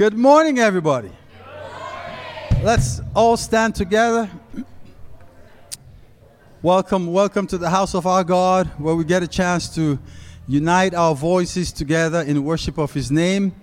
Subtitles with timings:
[0.00, 1.10] Good morning, everybody.
[2.62, 4.30] Let's all stand together.
[6.62, 9.98] Welcome, welcome to the house of our God, where we get a chance to
[10.48, 13.54] unite our voices together in worship of His name.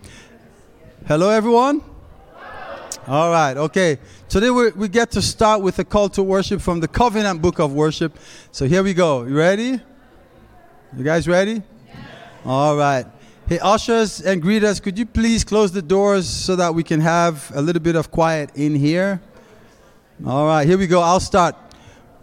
[1.07, 1.81] Hello, everyone.
[3.07, 3.97] All right, okay.
[4.29, 7.57] Today we, we get to start with a call to worship from the Covenant Book
[7.57, 8.15] of Worship.
[8.51, 9.23] So here we go.
[9.23, 9.81] You ready?
[10.95, 11.63] You guys ready?
[12.45, 13.07] All right.
[13.49, 17.49] Hey, ushers and greeters, could you please close the doors so that we can have
[17.55, 19.21] a little bit of quiet in here?
[20.25, 20.99] All right, here we go.
[20.99, 21.55] I'll start.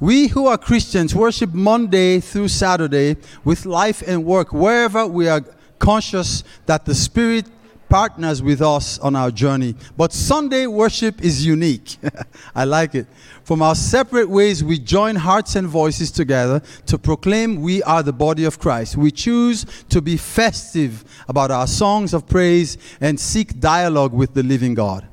[0.01, 5.43] We who are Christians worship Monday through Saturday with life and work wherever we are
[5.79, 7.47] conscious that the Spirit
[7.95, 9.73] partners with us on our journey.
[9.97, 11.97] But Sunday worship is unique.
[12.55, 13.07] I like it.
[13.45, 18.13] From our separate ways, we join hearts and voices together to proclaim we are the
[18.13, 18.97] body of Christ.
[18.97, 24.43] We choose to be festive about our songs of praise and seek dialogue with the
[24.43, 25.07] living God.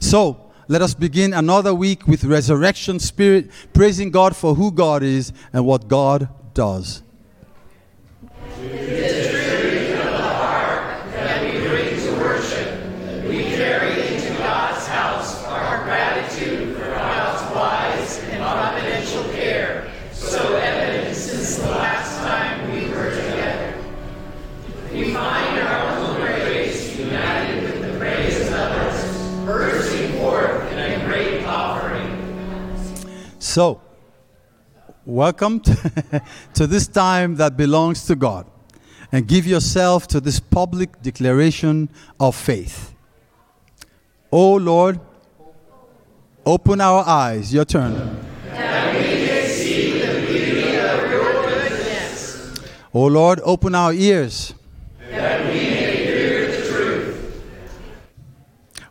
[0.00, 5.32] So, let us begin another week with resurrection spirit, praising God for who God is
[5.52, 7.04] and what God does.
[33.50, 33.80] So,
[35.04, 36.22] welcome to,
[36.54, 38.46] to this time that belongs to God
[39.10, 41.88] and give yourself to this public declaration
[42.20, 42.94] of faith.
[44.30, 45.00] Oh Lord,
[46.46, 47.92] open our eyes, your turn.
[48.44, 49.40] Goodness.
[52.94, 54.54] Oh Lord, open our ears.
[56.68, 57.42] Truth.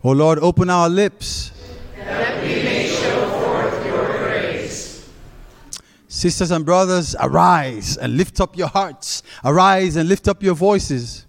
[0.03, 1.51] Oh Lord, open our lips.
[1.97, 5.09] That we may show forth your grace.
[6.19, 9.23] Sisters and brothers, arise and lift up your hearts.
[9.45, 11.25] Arise and lift up your voices.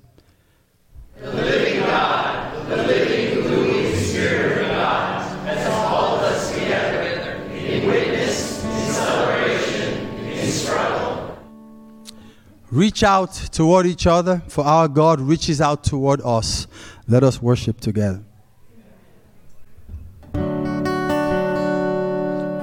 [1.17, 8.65] The living God, the living moving Spirit of God, has called us together in witness,
[8.65, 11.39] in celebration, in struggle.
[12.73, 16.67] Reach out toward each other, for our God reaches out toward us.
[17.07, 18.25] Let us worship together.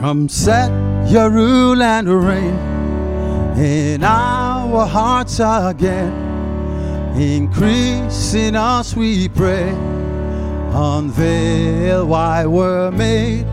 [0.01, 2.56] Come set your rule and reign
[3.57, 6.12] in our hearts again.
[7.16, 9.69] Increase in us, we pray.
[10.73, 13.45] Unveil why we're made.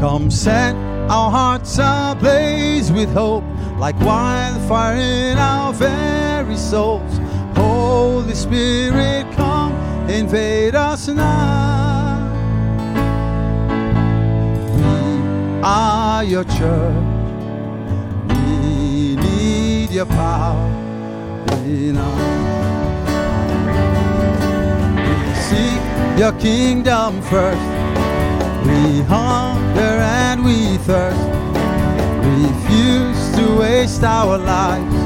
[0.00, 0.74] Come set
[1.08, 3.44] our hearts ablaze with hope,
[3.78, 7.20] like wildfire in our very souls.
[7.54, 9.72] Holy Spirit, come
[10.10, 11.93] invade us now.
[15.64, 17.04] Are your church.
[18.28, 20.68] We need your power
[21.64, 22.20] in us.
[25.08, 27.62] We seek your kingdom first.
[28.66, 31.24] We hunger and we thirst.
[32.26, 34.96] Refuse to waste our lives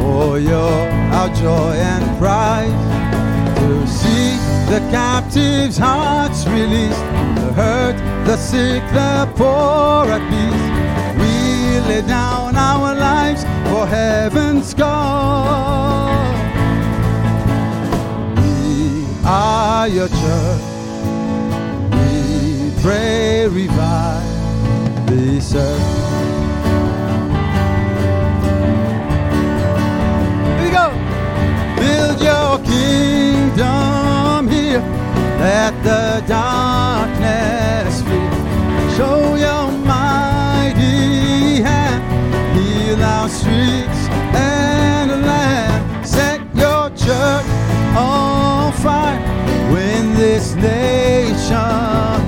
[0.00, 0.72] for your
[1.12, 2.94] our joy and prize.
[3.64, 4.36] To see
[4.68, 7.00] the captives' hearts released,
[7.40, 10.66] the hurt, the sick, the poor at peace.
[11.18, 16.12] We lay down our lives for heaven's call.
[18.36, 20.64] We are your church.
[21.96, 25.80] We pray, revive this earth.
[30.58, 30.86] Here we go.
[31.80, 33.23] Build your kingdom
[34.48, 34.80] here.
[35.38, 38.96] Let the darkness flee.
[38.96, 42.02] Show your mighty hand.
[42.56, 46.06] Heal our streets and land.
[46.06, 47.46] Set your church
[47.96, 49.20] on fire.
[49.72, 52.23] Win this nation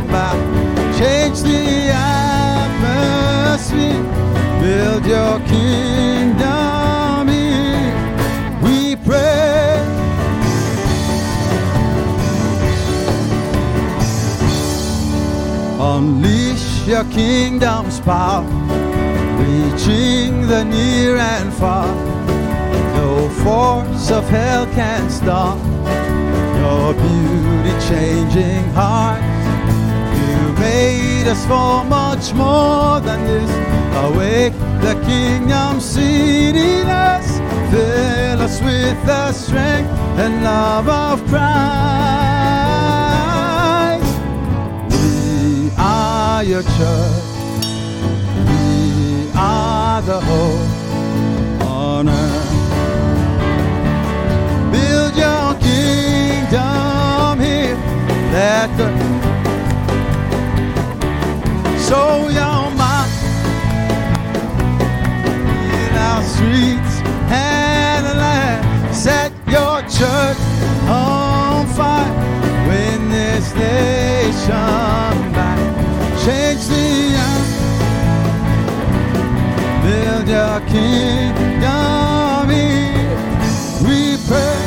[16.97, 18.43] your kingdom's power,
[19.37, 21.95] reaching the near and far.
[22.97, 25.59] No force of hell can stop
[26.57, 29.21] your beauty changing heart.
[30.17, 33.53] You made us for much more than this.
[34.07, 37.29] Awake the kingdom seed in us.
[37.71, 42.06] Fill us with the strength and love of Christ.
[46.45, 46.67] Church.
[48.47, 52.51] We are the hope on earth.
[54.71, 57.79] Build your kingdom here.
[58.35, 58.89] Let the
[61.87, 63.13] show your mind
[65.81, 67.01] in our streets
[67.33, 68.95] and land.
[68.95, 70.37] Set your church
[70.87, 72.13] on fire.
[72.69, 75.06] Win this nation.
[76.27, 77.53] Change the earth.
[79.85, 83.15] Build your kingdom here.
[83.87, 84.66] We pray.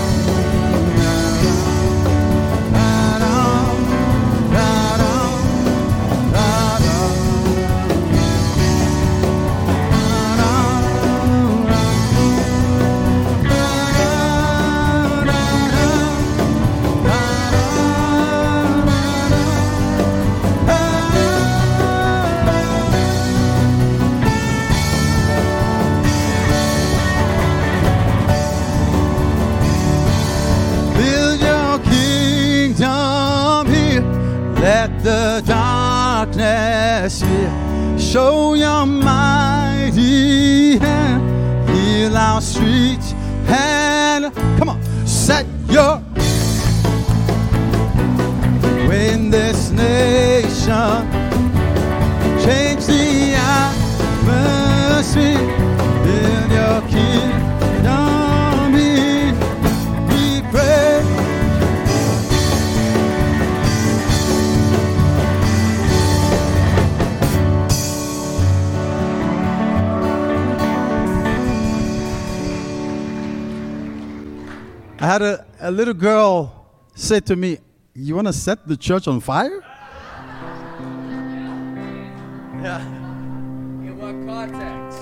[38.20, 41.70] Show your mighty hand.
[41.70, 43.14] Heal our streets
[43.48, 46.04] and come on, set your
[48.90, 51.08] win this nation.
[52.44, 53.36] Change the
[54.18, 55.40] atmosphere.
[56.04, 57.49] Build your kingdom
[75.02, 77.60] I had a, a little girl say to me,
[77.94, 79.64] You want to set the church on fire?
[82.62, 82.86] Yeah.
[82.86, 85.00] In what context?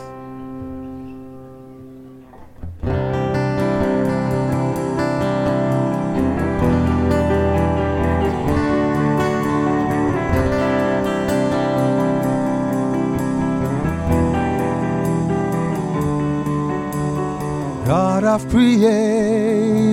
[17.87, 18.51] God of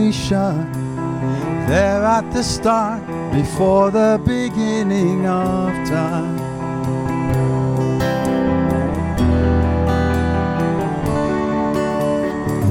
[0.05, 0.71] creation,
[1.67, 3.03] there at the start,
[3.33, 6.39] before the beginning of time.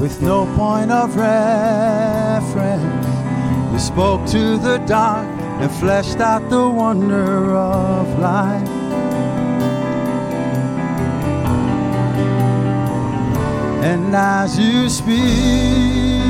[0.00, 3.06] With no point of reference,
[3.72, 5.26] you spoke to the dark
[5.60, 8.68] and fleshed out the wonder of life.
[13.82, 16.23] And as you speak,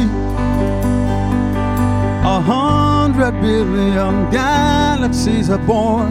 [2.26, 6.10] a hundred billion galaxies are born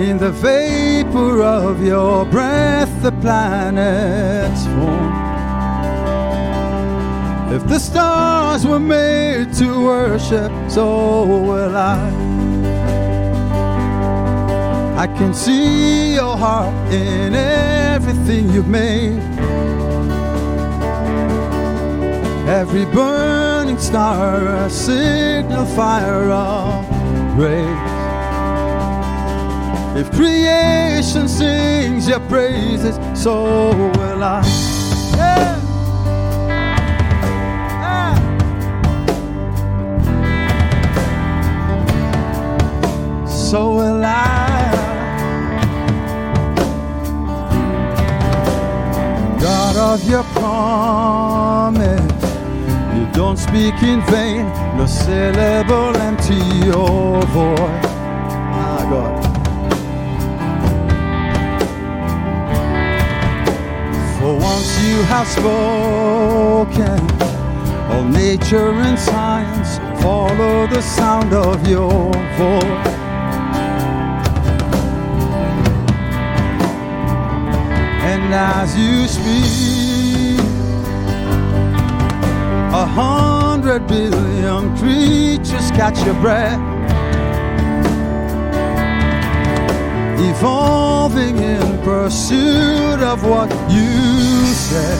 [0.00, 2.90] in the vapor of your breath.
[3.02, 5.12] The planets form.
[7.52, 11.98] If the stars were made to worship, so will I.
[14.96, 19.41] I can see your heart in everything you've made.
[22.46, 26.86] Every burning star, a signal fire of
[27.36, 27.90] grace.
[29.94, 34.42] If creation sings your praises, so will I.
[35.16, 35.58] Yeah.
[43.26, 44.32] So will I.
[49.40, 52.11] God of your promise,
[53.22, 54.44] don't speak in vain,
[54.76, 57.86] no syllable empty your voice.
[58.64, 59.14] Ah, God.
[64.18, 67.00] For once you have spoken,
[67.92, 69.70] all nature and science
[70.02, 72.12] follow the sound of your
[72.42, 72.88] voice.
[78.12, 79.91] And as you speak,
[82.82, 86.58] a hundred billion creatures catch your breath,
[90.18, 93.86] evolving in pursuit of what you
[94.66, 94.98] said.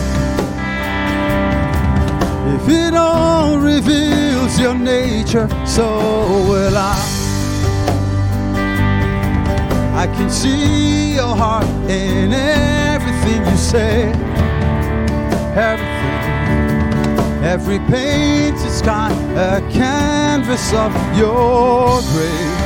[2.55, 5.89] If it all reveals your nature, so
[6.49, 6.97] will I.
[10.03, 14.32] I can see your heart in everything you say.
[17.43, 22.63] Every painted sky, a canvas of your grace.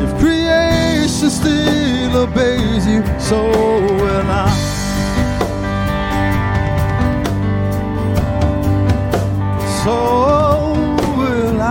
[0.00, 4.46] If creation still obeys you, so will I.
[9.82, 9.96] So
[11.18, 11.64] will I.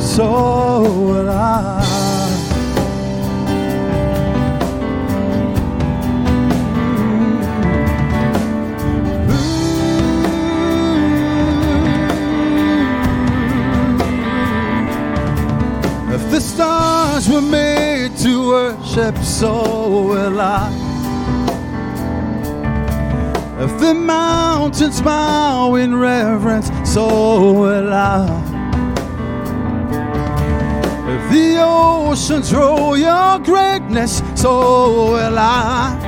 [0.00, 1.81] So will I.
[16.32, 20.72] the stars were made to worship, so will I.
[23.60, 28.24] If the mountains bow in reverence, so will I.
[31.14, 35.98] If the oceans roll your greatness, so will I.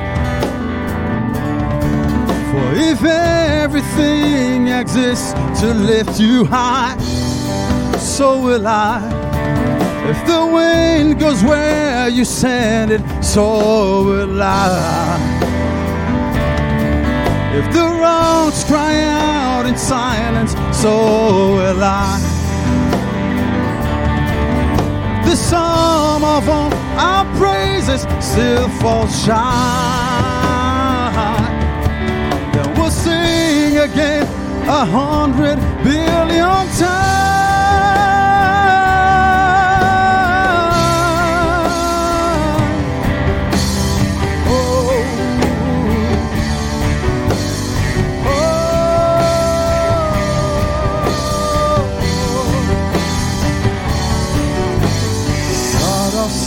[2.49, 6.97] For if everything exists to lift you high,
[7.99, 9.24] so will I.
[10.07, 15.17] If the wind goes where you send it, so will I.
[17.55, 22.19] If the rocks cry out in silence, so will I.
[25.25, 29.41] The sum of all our praises still falls shy.
[32.53, 34.27] Then we'll sing again
[34.67, 37.44] a hundred billion times.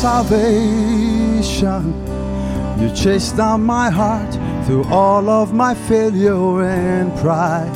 [0.01, 1.93] Salvation,
[2.81, 4.33] you chased down my heart
[4.65, 7.75] through all of my failure and pride.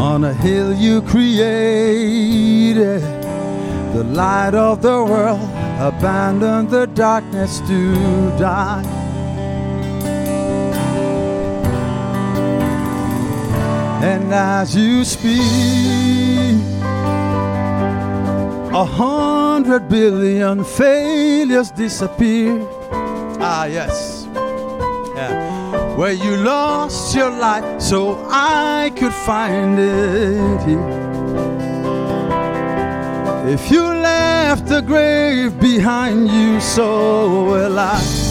[0.00, 3.02] On a hill you created,
[3.92, 7.92] the light of the world, abandoned the darkness to
[8.38, 9.03] die.
[14.24, 15.36] And as you speak,
[18.72, 22.66] a hundred billion failures disappear.
[23.38, 24.26] Ah, yes.
[25.14, 25.94] Yeah.
[25.96, 30.88] Where you lost your light so I could find it here.
[33.46, 38.23] If you left the grave behind you, so will I.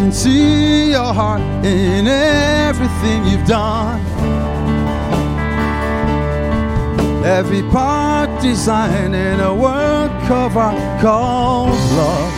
[0.00, 4.00] can see your heart in everything you've done.
[7.22, 10.70] Every part designed in a world cover
[11.02, 12.34] called love.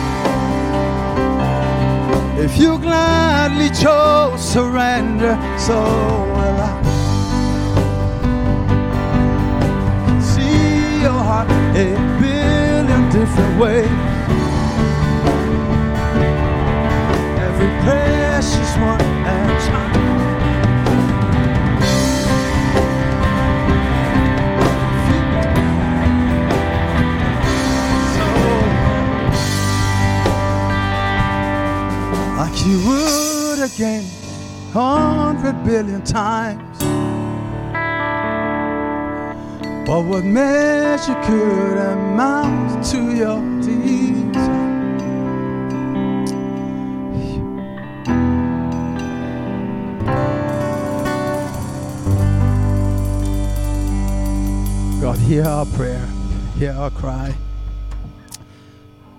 [2.37, 5.79] If you gladly chose surrender, so
[6.35, 6.73] will I.
[10.31, 11.87] See your heart a
[12.19, 13.92] billion different ways.
[17.83, 19.13] Precious one
[32.53, 34.05] like you would again,
[34.73, 36.79] hundred billion times.
[39.87, 44.52] But what measure could amount to your deeds?
[55.23, 56.05] Hear our prayer,
[56.57, 57.33] hear our cry.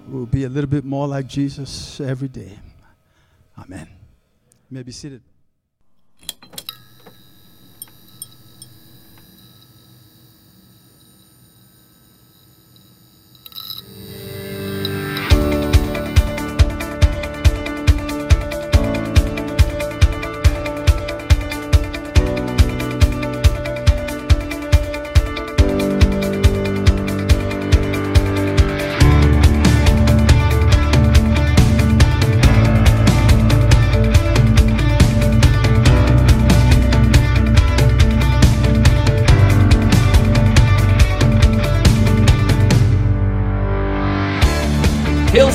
[0.06, 2.58] We'll be a little bit more like Jesus every day.
[3.58, 3.88] Amen.
[4.70, 5.22] You may be seated.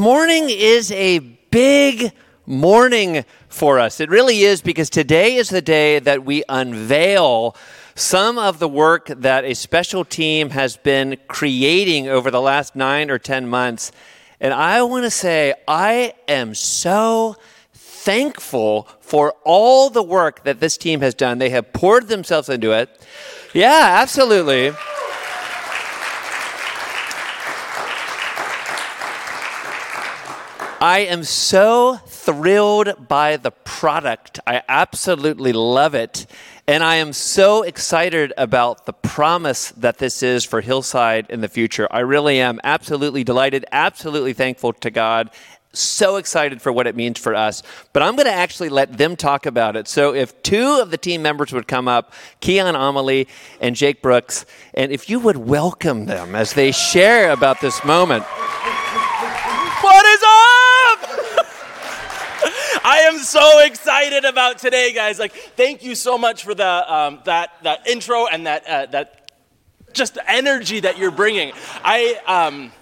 [0.00, 2.12] Morning is a big
[2.46, 4.00] morning for us.
[4.00, 7.54] It really is because today is the day that we unveil
[7.94, 13.10] some of the work that a special team has been creating over the last nine
[13.10, 13.92] or 10 months.
[14.40, 17.36] And I want to say, I am so
[17.74, 21.36] thankful for all the work that this team has done.
[21.36, 23.06] They have poured themselves into it.
[23.52, 24.72] Yeah, absolutely.
[30.82, 34.40] I am so thrilled by the product.
[34.46, 36.24] I absolutely love it.
[36.66, 41.48] And I am so excited about the promise that this is for Hillside in the
[41.48, 41.86] future.
[41.90, 45.30] I really am absolutely delighted, absolutely thankful to God.
[45.74, 47.62] So excited for what it means for us.
[47.92, 49.86] But I'm going to actually let them talk about it.
[49.86, 53.28] So if two of the team members would come up, Keon Amelie
[53.60, 58.24] and Jake Brooks, and if you would welcome them as they share about this moment.
[59.82, 60.30] What is up?
[62.84, 65.18] I am so excited about today, guys.
[65.18, 69.32] Like, thank you so much for the um, that that intro and that uh, that
[69.92, 71.52] just the energy that you're bringing.
[71.84, 72.72] I um,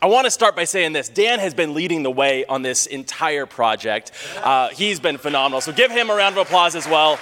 [0.00, 1.08] I want to start by saying this.
[1.08, 4.12] Dan has been leading the way on this entire project.
[4.42, 5.60] Uh, he's been phenomenal.
[5.60, 7.18] So give him a round of applause as well.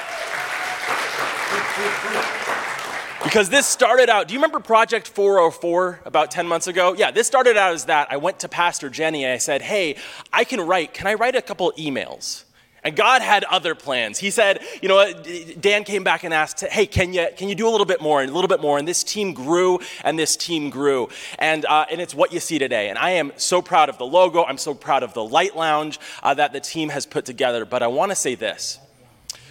[3.22, 6.94] Because this started out, do you remember Project 404 about 10 months ago?
[6.94, 8.10] Yeah, this started out as that.
[8.10, 9.96] I went to Pastor Jenny and I said, hey,
[10.32, 12.44] I can write, can I write a couple emails?
[12.82, 14.18] And God had other plans.
[14.18, 15.12] He said, you know
[15.60, 18.22] Dan came back and asked, hey, can you, can you do a little bit more
[18.22, 18.78] and a little bit more?
[18.78, 21.08] And this team grew and this team grew.
[21.38, 22.88] And, uh, and it's what you see today.
[22.88, 24.44] And I am so proud of the logo.
[24.44, 27.64] I'm so proud of the Light Lounge uh, that the team has put together.
[27.64, 28.78] But I want to say this.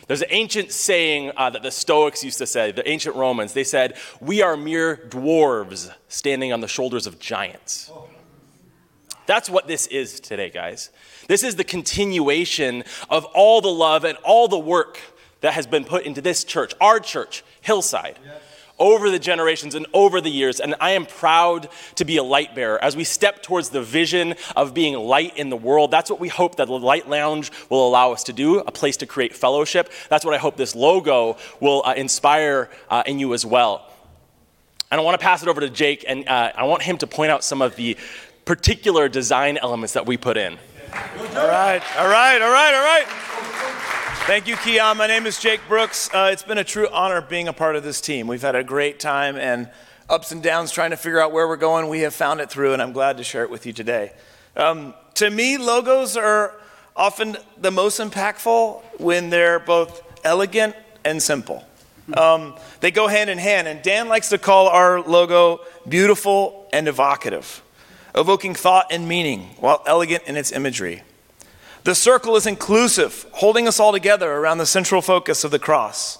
[0.07, 3.53] There's an ancient saying uh, that the Stoics used to say, the ancient Romans.
[3.53, 7.91] They said, We are mere dwarves standing on the shoulders of giants.
[9.29, 10.89] That's what this is today, guys.
[11.27, 14.99] This is the continuation of all the love and all the work
[15.41, 18.17] that has been put into this church, our church, Hillside.
[18.79, 22.55] Over the generations and over the years, and I am proud to be a light
[22.55, 22.83] bearer.
[22.83, 26.29] As we step towards the vision of being light in the world, that's what we
[26.29, 29.91] hope that the Light Lounge will allow us to do a place to create fellowship.
[30.09, 33.85] That's what I hope this logo will uh, inspire uh, in you as well.
[34.91, 37.05] And I want to pass it over to Jake, and uh, I want him to
[37.05, 37.95] point out some of the
[38.49, 40.57] particular design elements that we put in.
[41.35, 43.05] All right, all right, all right, all right.
[44.25, 44.97] Thank you, Keon.
[44.97, 46.09] My name is Jake Brooks.
[46.11, 48.25] Uh, it's been a true honor being a part of this team.
[48.25, 49.69] We've had a great time and
[50.09, 51.89] ups and downs trying to figure out where we're going.
[51.89, 54.13] We have found it through, and I'm glad to share it with you today.
[54.57, 56.55] Um, to me, logos are
[56.95, 61.63] often the most impactful when they're both elegant and simple.
[62.17, 66.87] Um, they go hand in hand, and Dan likes to call our logo beautiful and
[66.87, 67.61] evocative,
[68.19, 71.01] evoking thought and meaning while elegant in its imagery.
[71.85, 76.19] The circle is inclusive, holding us all together around the central focus of the cross.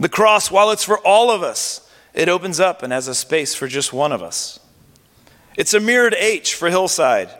[0.00, 3.54] The cross, while it's for all of us, it opens up and has a space
[3.54, 4.58] for just one of us.
[5.56, 7.30] It's a mirrored H for Hillside.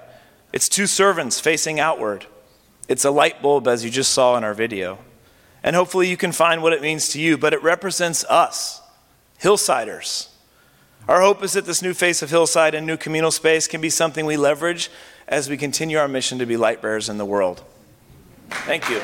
[0.53, 2.27] It's two servants facing outward.
[2.89, 4.99] It's a light bulb, as you just saw in our video.
[5.63, 8.81] And hopefully you can find what it means to you, but it represents us,
[9.43, 10.29] Hillsiders.
[11.09, 13.89] Our hope is that this new face of Hillside and new communal space can be
[13.89, 14.91] something we leverage
[15.27, 17.65] as we continue our mission to be light bearers in the world.
[18.51, 19.01] Thank you.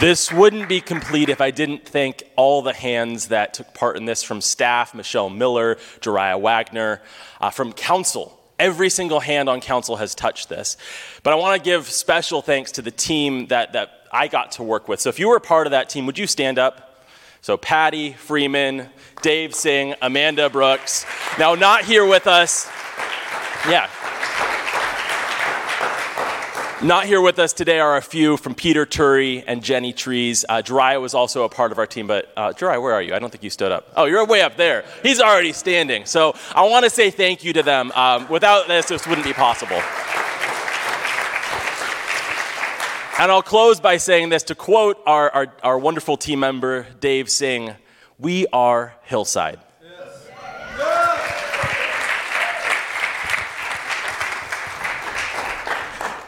[0.00, 4.06] This wouldn't be complete if I didn't thank all the hands that took part in
[4.06, 7.02] this from staff, Michelle Miller, Jariah Wagner,
[7.42, 8.40] uh, from council.
[8.58, 10.78] Every single hand on council has touched this.
[11.22, 14.62] But I want to give special thanks to the team that, that I got to
[14.62, 15.00] work with.
[15.00, 16.85] So if you were part of that team, would you stand up?
[17.46, 18.88] So Patty Freeman,
[19.22, 21.06] Dave Singh, Amanda Brooks.
[21.38, 22.68] Now, not here with us.
[23.68, 23.88] Yeah.
[26.82, 30.44] Not here with us today are a few from Peter Turi and Jenny Trees.
[30.48, 33.14] Uh, Jariah was also a part of our team, but uh, Jariah, where are you?
[33.14, 33.92] I don't think you stood up.
[33.96, 34.84] Oh, you're way up there.
[35.04, 36.04] He's already standing.
[36.04, 37.92] So I want to say thank you to them.
[37.92, 39.80] Um, without this, this wouldn't be possible.
[43.18, 47.30] And I'll close by saying this to quote our, our, our wonderful team member, Dave
[47.30, 47.74] Singh
[48.18, 49.58] We are Hillside.
[49.82, 50.28] Yes.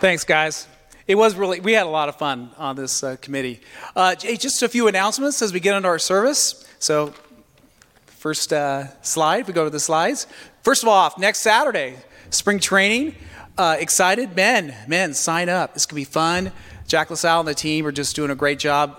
[0.00, 0.66] Thanks, guys.
[1.06, 3.60] It was really, we had a lot of fun on this uh, committee.
[3.94, 6.66] Uh, just a few announcements as we get into our service.
[6.78, 7.12] So,
[8.06, 10.26] first uh, slide, we go to the slides.
[10.62, 11.96] First of all, next Saturday,
[12.30, 13.14] spring training.
[13.58, 15.72] Uh, excited men, men, sign up.
[15.74, 16.52] It's going to be fun.
[16.88, 18.98] Jack LaSalle and the team are just doing a great job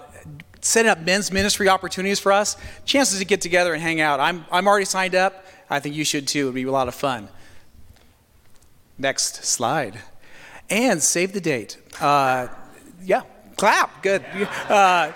[0.62, 4.20] setting up men's ministry opportunities for us, chances to get together and hang out.
[4.20, 5.46] I'm, I'm already signed up.
[5.70, 6.46] I think you should too.
[6.46, 7.30] It'd be a lot of fun.
[8.98, 10.00] Next slide.
[10.70, 11.78] And save the date.
[12.00, 12.48] Uh,
[13.02, 13.22] yeah,
[13.56, 14.04] clap.
[14.04, 14.24] Good.
[14.68, 15.12] Uh,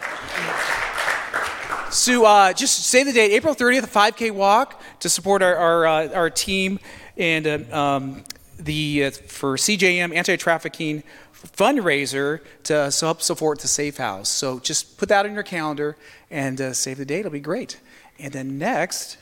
[1.92, 5.86] so uh, just save the date, April 30th, a 5K walk to support our, our,
[5.86, 6.80] uh, our team
[7.18, 8.24] and uh, um,
[8.58, 11.04] the, uh, for CJM anti-trafficking
[11.48, 14.30] fundraiser to help support the Safe House.
[14.30, 15.98] So just put that on your calendar
[16.32, 17.22] and uh, save the date.
[17.22, 17.80] It'll be great.
[18.20, 19.18] And then next,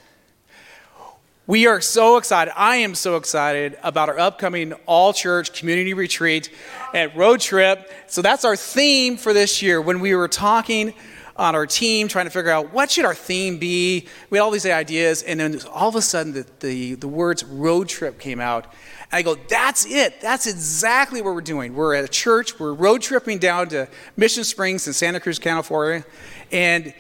[1.47, 2.53] we are so excited.
[2.55, 6.49] I am so excited about our upcoming all church community retreat
[6.93, 7.91] and road trip.
[8.07, 9.81] So that's our theme for this year.
[9.81, 10.93] When we were talking
[11.41, 14.51] on our team, trying to figure out what should our theme be, we had all
[14.51, 18.39] these ideas, and then all of a sudden the, the, the words road trip came
[18.39, 18.71] out.
[19.12, 20.21] I go, that's it.
[20.21, 21.73] That's exactly what we're doing.
[21.73, 22.60] We're at a church.
[22.60, 26.06] We're road tripping down to Mission Springs in Santa Cruz, California.
[26.51, 26.93] And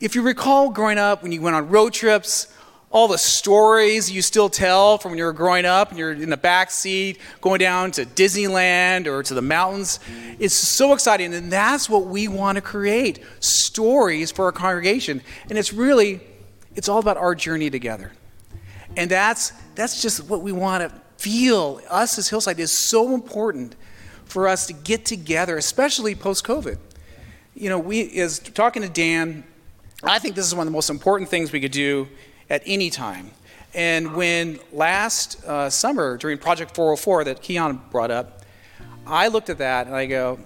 [0.00, 2.54] if you recall growing up, when you went on road trips,
[2.90, 6.30] all the stories you still tell from when you were growing up and you're in
[6.30, 10.00] the back seat going down to Disneyland or to the mountains.
[10.38, 11.34] It's so exciting.
[11.34, 15.20] And that's what we want to create stories for our congregation.
[15.50, 16.20] And it's really,
[16.76, 18.12] it's all about our journey together.
[18.96, 21.82] And that's, that's just what we want to feel.
[21.90, 23.76] Us as Hillside is so important
[24.24, 26.78] for us to get together, especially post COVID.
[27.54, 29.44] You know, we, is talking to Dan,
[30.02, 32.08] I think this is one of the most important things we could do
[32.50, 33.30] at any time.
[33.74, 38.42] And when last uh, summer during Project 404 that Keon brought up,
[39.06, 40.38] I looked at that and I go,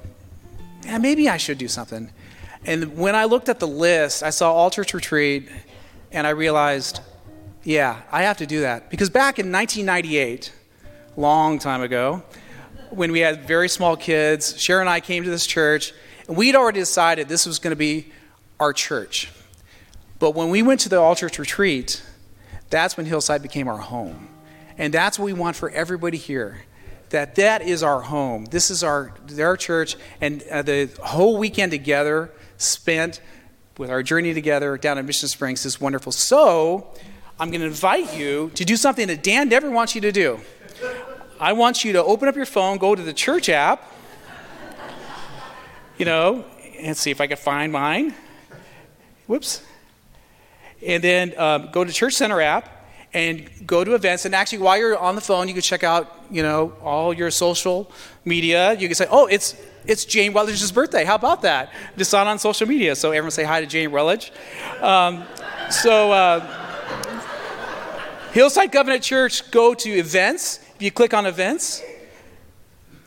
[0.85, 2.11] yeah, maybe I should do something.
[2.65, 5.49] And when I looked at the list, I saw Church Retreat
[6.11, 7.01] and I realized,
[7.65, 8.91] yeah, I have to do that.
[8.91, 10.53] Because back in 1998,
[11.17, 12.23] long time ago,
[12.91, 15.93] when we had very small kids, Sharon and I came to this church,
[16.29, 18.13] and we'd already decided this was going to be
[18.61, 19.31] our church.
[20.23, 22.01] But when we went to the All Church Retreat,
[22.71, 24.29] that's when Hillside became our home.
[24.79, 26.63] And that's what we want for everybody here.
[27.09, 28.45] That that is our home.
[28.45, 33.21] This is our our church, and uh, the whole weekend together spent
[33.79, 36.13] with our journey together down in Mission Springs is wonderful.
[36.13, 36.95] So,
[37.41, 40.39] I'm going to invite you to do something that Dan never wants you to do.
[41.41, 43.91] I want you to open up your phone, go to the church app,
[45.99, 46.45] you know,
[46.79, 48.15] and see if I can find mine.
[49.27, 49.63] Whoops
[50.85, 52.69] and then um, go to Church Center app
[53.15, 54.25] and go to events.
[54.25, 57.31] And actually, while you're on the phone, you can check out, you know, all your
[57.31, 57.91] social
[58.25, 58.73] media.
[58.75, 61.05] You can say, "Oh, it's it's Jane Welledge's birthday.
[61.05, 64.31] How about that?" Just on on social media, so everyone say hi to Jane Welledge.
[64.83, 65.25] Um,
[65.71, 66.41] so, uh,
[68.33, 70.61] Hillside Covenant Church, go to events.
[70.77, 71.83] If you click on events,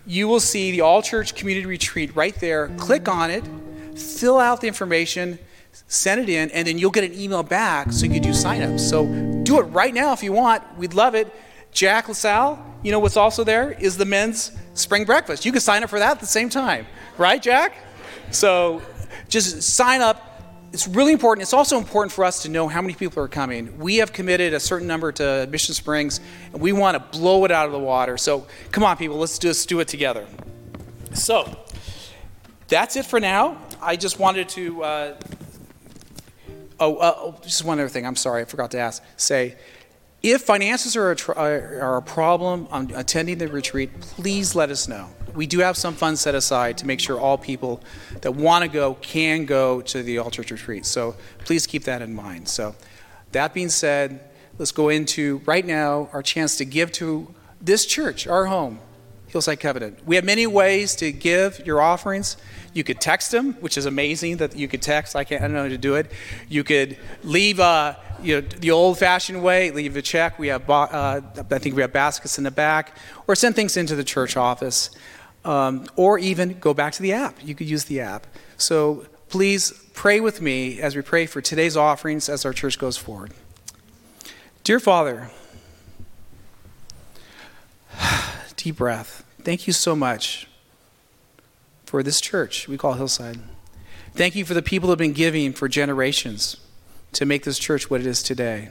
[0.06, 2.70] you will see the All Church Community Retreat right there.
[2.78, 3.44] Click on it,
[3.98, 5.40] fill out the information
[5.88, 8.80] send it in, and then you'll get an email back so you can do signups.
[8.80, 9.06] So
[9.44, 10.64] do it right now if you want.
[10.78, 11.34] We'd love it.
[11.72, 15.46] Jack LaSalle, you know what's also there is the men's spring breakfast.
[15.46, 17.76] You can sign up for that at the same time, right, Jack?
[18.32, 18.82] So
[19.28, 20.22] just sign up.
[20.72, 21.44] It's really important.
[21.44, 23.78] It's also important for us to know how many people are coming.
[23.78, 26.22] We have committed a certain number to Mission Springs,
[26.54, 28.18] and we want to blow it out of the water.
[28.18, 30.26] So come on, people, let's just do it together.
[31.14, 31.58] So
[32.68, 33.58] that's it for now.
[33.82, 34.84] I just wanted to.
[34.84, 35.20] Uh,
[36.80, 38.06] Oh, uh, oh, just one other thing.
[38.06, 39.04] I'm sorry, I forgot to ask.
[39.18, 39.56] Say,
[40.22, 44.88] if finances are a, tr- are a problem on attending the retreat, please let us
[44.88, 45.10] know.
[45.34, 47.82] We do have some funds set aside to make sure all people
[48.22, 50.86] that want to go can go to the Church retreat.
[50.86, 52.48] So please keep that in mind.
[52.48, 52.76] So,
[53.32, 54.22] that being said,
[54.58, 58.80] let's go into right now our chance to give to this church, our home,
[59.36, 60.00] Hillside Covenant.
[60.08, 62.38] We have many ways to give your offerings.
[62.72, 65.14] You could text them, which is amazing that you could text.
[65.14, 65.42] I can't.
[65.42, 66.10] I don't know how to do it.
[66.48, 69.72] You could leave uh, you know, the old-fashioned way.
[69.72, 70.40] Leave a check.
[70.40, 70.70] We have.
[70.70, 74.38] Uh, I think we have baskets in the back, or send things into the church
[74.38, 74.90] office,
[75.44, 77.36] um, or even go back to the app.
[77.44, 78.28] You could use the app.
[78.56, 82.96] So please pray with me as we pray for today's offerings as our church goes
[82.96, 83.34] forward.
[84.64, 85.30] Dear Father,
[88.66, 89.24] deep breath.
[89.44, 90.48] Thank you so much
[91.86, 93.38] for this church we call Hillside.
[94.16, 96.58] Thank you for the people who have been giving for generations
[97.14, 98.70] to make this church what it is today.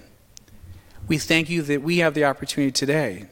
[1.07, 3.27] We thank you that we have the opportunity today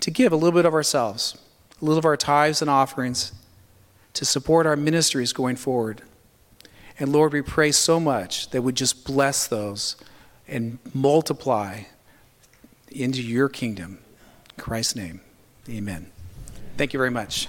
[0.00, 1.38] to give a little bit of ourselves,
[1.80, 3.30] a little of our tithes and offerings
[4.14, 6.02] to support our ministries going forward.
[6.98, 9.94] And Lord, we pray so much that we just bless those
[10.48, 11.82] and multiply
[12.90, 14.00] into your kingdom.
[14.56, 15.20] In Christ's name,
[15.70, 16.10] amen.
[16.76, 17.48] Thank you very much.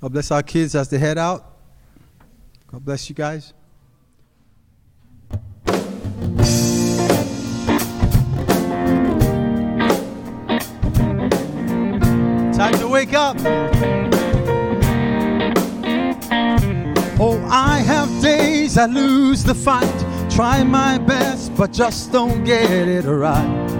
[0.00, 1.56] God bless our kids as they head out.
[2.70, 3.54] God bless you guys.
[12.54, 13.36] Time to wake up.
[17.18, 20.30] Oh, I have days I lose the fight.
[20.30, 23.73] Try my best, but just don't get it right.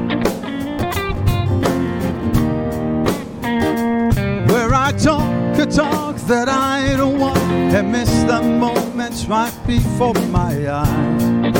[4.84, 10.52] I talk a talk that I don't want and miss the moments right before my
[10.68, 11.54] eyes.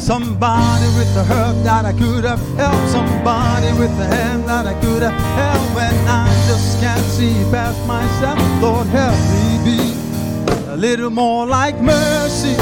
[0.00, 2.88] Somebody with the hurt that I could have helped.
[2.90, 5.74] Somebody with the hand that I could have held.
[5.74, 8.38] When I just can't see past myself.
[8.62, 12.54] Lord, help me be a little more like mercy.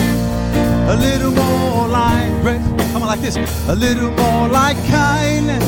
[0.89, 2.65] A little more like grace.
[2.93, 3.37] Come on, like this.
[3.69, 5.63] A little more like kindness,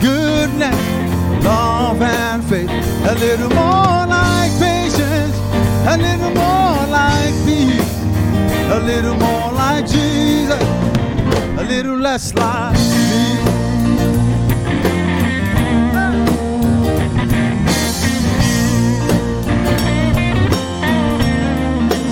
[0.00, 2.70] goodness, love, and faith.
[2.70, 5.36] A little more like patience.
[5.86, 7.94] A little more like peace.
[8.70, 10.84] A little more like Jesus
[11.58, 13.34] a little less like me.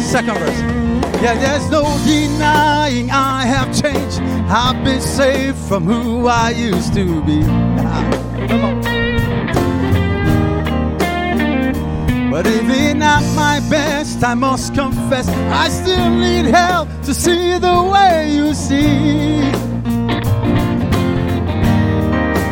[0.02, 0.81] Second verse.
[1.22, 4.20] Yeah, there's no denying I have changed.
[4.50, 7.42] I've been saved from who I used to be.
[12.28, 17.88] But even at my best, I must confess, I still need help to see the
[17.92, 19.42] way you see.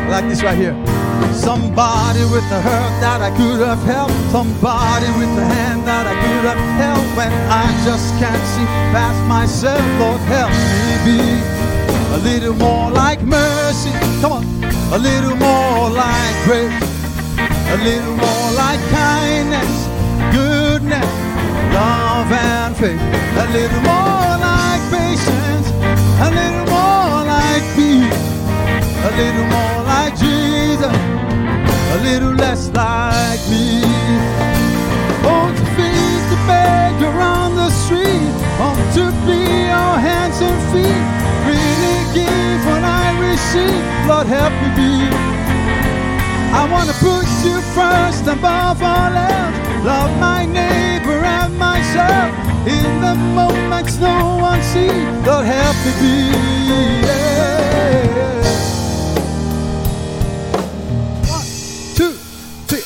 [0.09, 0.90] Like this right here.
[1.33, 4.15] Somebody with the hurt that I could have helped.
[4.31, 7.07] Somebody with the hand that I could have held.
[7.17, 11.21] When I just can't see past myself, Lord, help me be
[12.17, 13.93] a little more like mercy.
[14.21, 14.45] Come on.
[14.93, 16.91] A little more like grace.
[17.71, 19.73] A little more like kindness,
[20.35, 21.11] goodness,
[21.73, 22.99] love, and faith.
[22.99, 25.69] A little more like patience.
[26.19, 28.23] A little more like peace.
[29.07, 30.60] A little more like Jesus.
[30.89, 33.83] A little less like me.
[35.29, 38.33] Oh, to feed the beggar on the street.
[38.65, 41.05] Oh, to be your hands and feet.
[41.45, 43.85] Really give when I receive.
[44.09, 44.93] Lord, help me be.
[46.53, 49.85] I wanna put you first above all else.
[49.85, 52.35] Love my neighbor and myself.
[52.67, 57.07] In the moments no one sees, Lord help me be.
[57.07, 58.40] Yeah.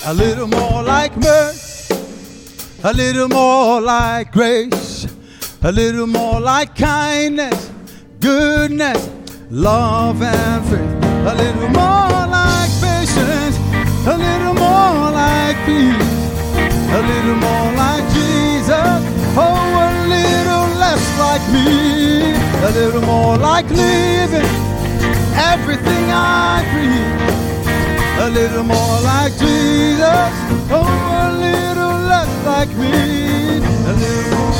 [0.06, 1.94] A little more like mercy,
[2.82, 5.06] a little more like grace,
[5.62, 7.70] a little more like kindness,
[8.20, 9.08] goodness,
[9.50, 11.04] love and faith.
[11.26, 13.56] A little more like patience,
[14.06, 16.12] a little more like peace,
[16.92, 19.00] a little more like Jesus.
[19.40, 24.50] Oh, a little less like me, a little more like living
[25.34, 27.53] everything I breathe.
[28.24, 30.32] A little more like Jesus,
[30.70, 34.53] oh, a little less like me, a little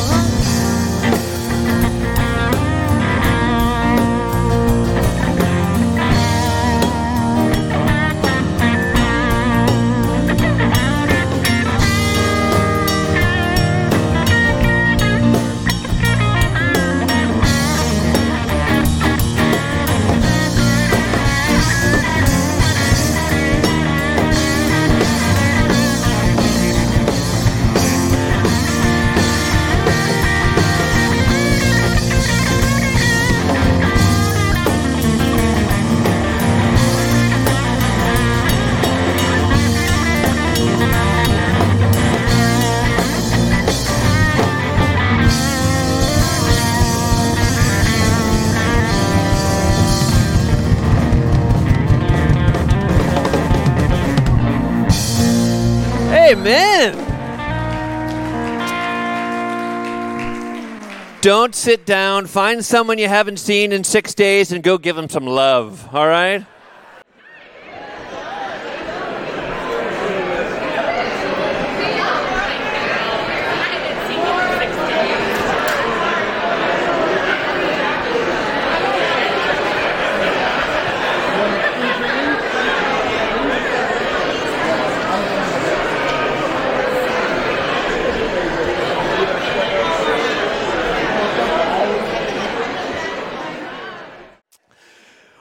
[61.24, 62.26] Don't sit down.
[62.26, 65.88] Find someone you haven't seen in six days and go give them some love.
[65.90, 66.44] All right?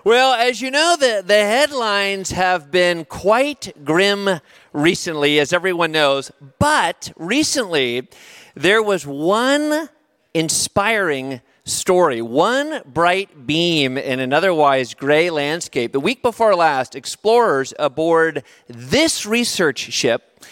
[0.06, 4.42] Well, as you know, the, the headlines have been quite grim
[4.74, 6.30] recently, as everyone knows.
[6.60, 8.10] But recently,
[8.54, 9.88] there was one
[10.34, 15.94] inspiring story, one bright beam in an otherwise gray landscape.
[15.94, 20.44] The week before last, explorers aboard this research ship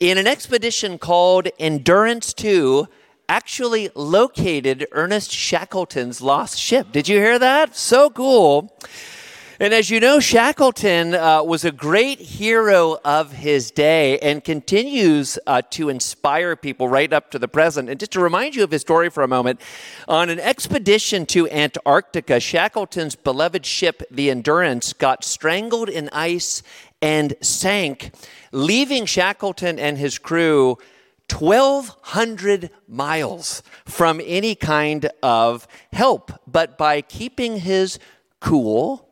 [0.00, 2.88] in an expedition called Endurance 2
[3.28, 6.92] actually located Ernest Shackleton's lost ship.
[6.92, 7.76] Did you hear that?
[7.76, 8.72] So cool.
[9.58, 15.38] And as you know, Shackleton uh, was a great hero of his day and continues
[15.46, 17.88] uh, to inspire people right up to the present.
[17.88, 19.62] And just to remind you of his story for a moment,
[20.08, 26.62] on an expedition to Antarctica, Shackleton's beloved ship, the Endurance, got strangled in ice
[27.00, 28.10] and sank,
[28.52, 30.76] leaving Shackleton and his crew
[31.30, 36.32] 1,200 miles from any kind of help.
[36.46, 37.98] But by keeping his
[38.40, 39.08] cool,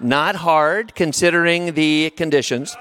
[0.00, 2.76] not hard considering the conditions.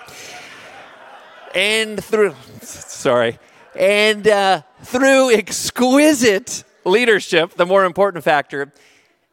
[1.56, 3.40] And through, sorry,
[3.76, 8.72] and uh, through exquisite leadership, the more important factor,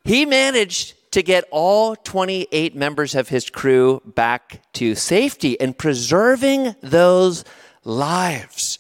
[0.05, 6.75] he managed to get all 28 members of his crew back to safety and preserving
[6.83, 7.45] those
[7.85, 8.79] lives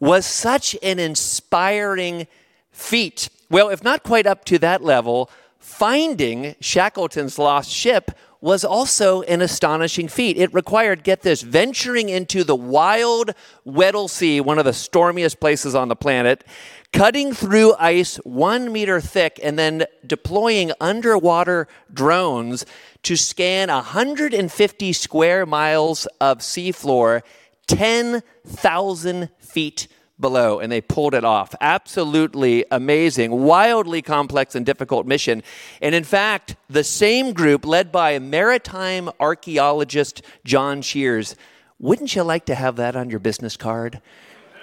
[0.00, 2.26] was such an inspiring
[2.70, 3.28] feat.
[3.50, 9.40] Well, if not quite up to that level, finding Shackleton's lost ship was also an
[9.40, 10.36] astonishing feat.
[10.36, 13.32] It required, get this, venturing into the wild
[13.64, 16.44] Weddell Sea, one of the stormiest places on the planet,
[16.92, 22.64] cutting through ice one meter thick, and then deploying underwater drones
[23.02, 27.22] to scan 150 square miles of seafloor,
[27.66, 31.54] 10,000 feet below and they pulled it off.
[31.60, 35.42] Absolutely amazing, wildly complex and difficult mission.
[35.82, 41.36] And in fact, the same group led by maritime archaeologist John Shears,
[41.78, 44.00] wouldn't you like to have that on your business card?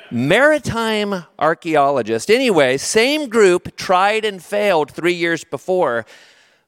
[0.10, 2.30] Maritime archaeologist.
[2.30, 6.06] Anyway, same group tried and failed three years before,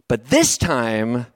[0.08, 1.28] but this time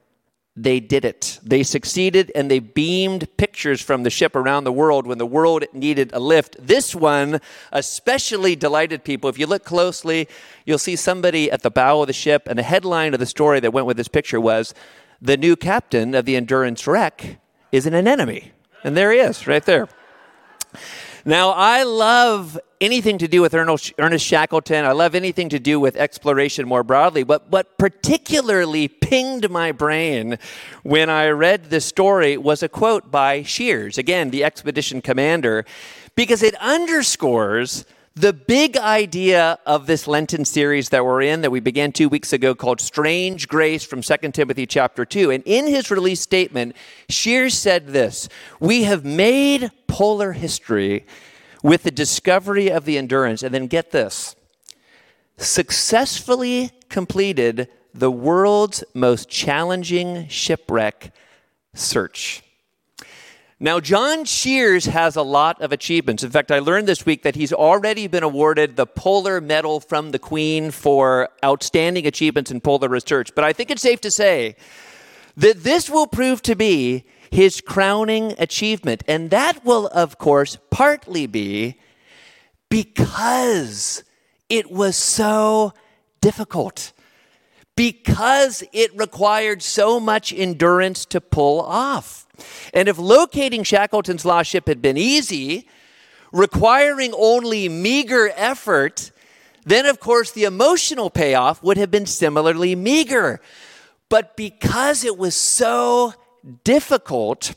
[0.62, 1.40] they did it.
[1.42, 5.64] They succeeded and they beamed pictures from the ship around the world when the world
[5.72, 6.58] needed a lift.
[6.60, 7.40] This one
[7.72, 9.30] especially delighted people.
[9.30, 10.28] If you look closely,
[10.66, 13.62] you'll see somebody at the bow of the ship, and the headline of the story
[13.62, 14.74] that went with this picture was
[15.22, 17.40] The new captain of the Endurance wreck
[17.72, 18.52] is an anemone.
[18.84, 19.88] And there he is, right there.
[21.30, 24.84] Now, I love anything to do with Ernest Shackleton.
[24.84, 27.22] I love anything to do with exploration more broadly.
[27.22, 30.40] But what particularly pinged my brain
[30.82, 35.66] when I read this story was a quote by Shears, again, the expedition commander,
[36.16, 37.86] because it underscores
[38.20, 42.34] the big idea of this Lenten series that we're in, that we began two weeks
[42.34, 45.32] ago, called Strange Grace from 2 Timothy chapter 2.
[45.32, 46.76] And in his release statement,
[47.08, 48.28] Shears said this
[48.60, 51.06] We have made polar history
[51.64, 53.42] with the discovery of the endurance.
[53.42, 54.36] And then get this
[55.38, 61.14] successfully completed the world's most challenging shipwreck
[61.74, 62.44] search.
[63.62, 66.24] Now, John Shears has a lot of achievements.
[66.24, 70.12] In fact, I learned this week that he's already been awarded the Polar Medal from
[70.12, 73.36] the Queen for outstanding achievements in polar research.
[73.36, 74.56] But I think it's safe to say
[75.36, 79.04] that this will prove to be his crowning achievement.
[79.10, 81.76] And that will, of course, partly be
[82.70, 84.06] because
[84.48, 85.74] it was so
[86.22, 86.94] difficult,
[87.80, 92.28] because it required so much endurance to pull off.
[92.74, 95.66] And if locating Shackleton's lost ship had been easy,
[96.34, 99.12] requiring only meager effort,
[99.64, 103.40] then of course the emotional payoff would have been similarly meager.
[104.10, 106.16] But because it was so
[106.66, 107.56] difficult,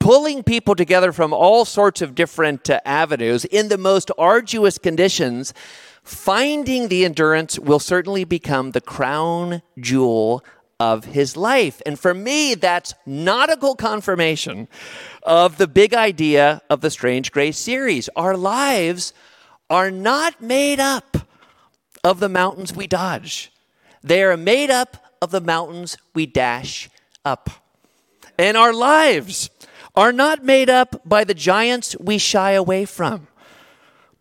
[0.00, 5.54] pulling people together from all sorts of different uh, avenues in the most arduous conditions,
[6.02, 10.44] finding the endurance will certainly become the crown jewel
[10.80, 11.80] of his life.
[11.86, 14.66] And for me, that's nautical confirmation
[15.22, 18.08] of the big idea of the Strange Grace series.
[18.16, 19.12] Our lives
[19.70, 21.18] are not made up
[22.02, 23.52] of the mountains we dodge,
[24.02, 26.90] they are made up of the mountains we dash
[27.24, 27.48] up.
[28.36, 29.50] And our lives
[29.94, 33.28] are not made up by the giants we shy away from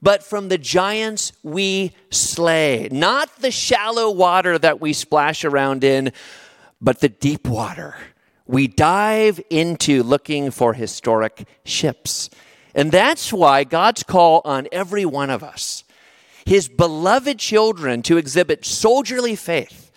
[0.02, 2.90] but from the giants we slay.
[2.92, 6.12] Not the shallow water that we splash around in,
[6.82, 7.96] but the deep water.
[8.48, 12.30] We dive into looking for historic ships.
[12.74, 15.84] And that's why God's call on every one of us,
[16.46, 19.92] his beloved children, to exhibit soldierly faith,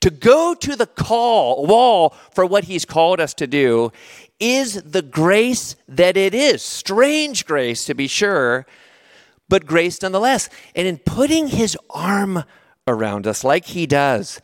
[0.00, 3.92] to go to the call wall for what he's called us to do
[4.38, 6.62] is the grace that it is.
[6.62, 8.66] Strange grace, to be sure,
[9.48, 10.48] but grace nonetheless.
[10.74, 12.44] And in putting his arm
[12.86, 14.40] around us like he does,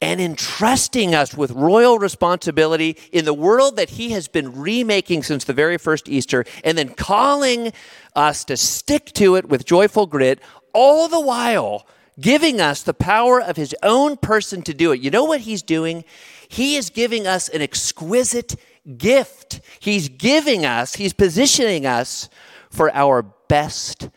[0.00, 5.44] and entrusting us with royal responsibility in the world that he has been remaking since
[5.44, 7.72] the very first Easter, and then calling
[8.16, 10.40] us to stick to it with joyful grit,
[10.74, 11.86] all the while
[12.20, 15.00] giving us the power of his own person to do it.
[15.00, 16.04] You know what he's doing?
[16.48, 18.56] He is giving us an exquisite
[18.98, 19.60] gift.
[19.78, 22.28] He's giving us, he's positioning us
[22.70, 23.22] for our
[23.52, 24.08] best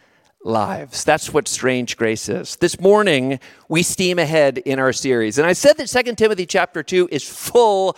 [0.46, 1.04] lives.
[1.04, 2.56] That's what strange grace is.
[2.56, 5.38] This morning, we steam ahead in our series.
[5.38, 7.98] And I said that 2 Timothy chapter 2 is full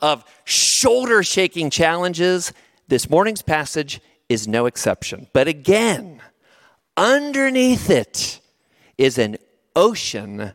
[0.00, 2.54] of shoulder shaking challenges.
[2.86, 5.26] This morning's passage is no exception.
[5.34, 6.22] But again,
[6.96, 8.40] underneath it
[8.96, 9.36] is an
[9.76, 10.54] ocean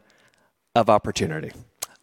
[0.73, 1.51] of opportunity.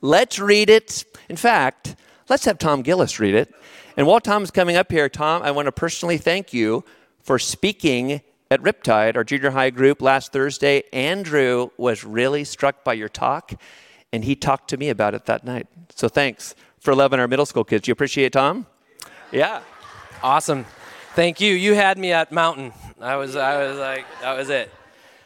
[0.03, 1.05] Let's read it.
[1.28, 1.97] In fact,
[2.28, 3.53] let's have Tom Gillis read it.
[3.97, 6.85] And while Tom's coming up here, Tom, I want to personally thank you
[7.23, 10.83] for speaking at Riptide, our junior high group, last Thursday.
[10.93, 13.53] Andrew was really struck by your talk,
[14.12, 15.68] and he talked to me about it that night.
[15.95, 17.87] So thanks for loving our middle school kids.
[17.87, 18.66] You appreciate Tom?
[19.31, 19.62] Yeah.
[20.23, 20.66] Awesome.
[21.14, 21.55] Thank you.
[21.55, 22.73] You had me at mountain.
[23.01, 24.71] I was I was like that was it.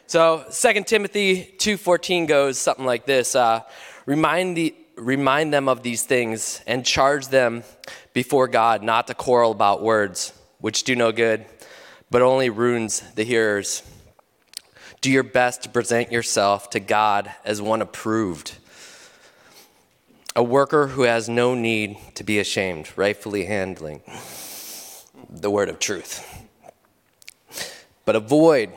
[0.07, 3.35] So 2 Timothy 2:14 goes something like this.
[3.35, 3.61] Uh,
[4.05, 7.63] remind the remind them of these things and charge them
[8.13, 11.45] before God not to quarrel about words which do no good
[12.09, 13.83] but only ruins the hearers.
[15.01, 18.55] Do your best to present yourself to God as one approved,
[20.35, 24.01] a worker who has no need to be ashamed, rightfully handling
[25.29, 26.25] the word of truth.
[28.05, 28.71] But avoid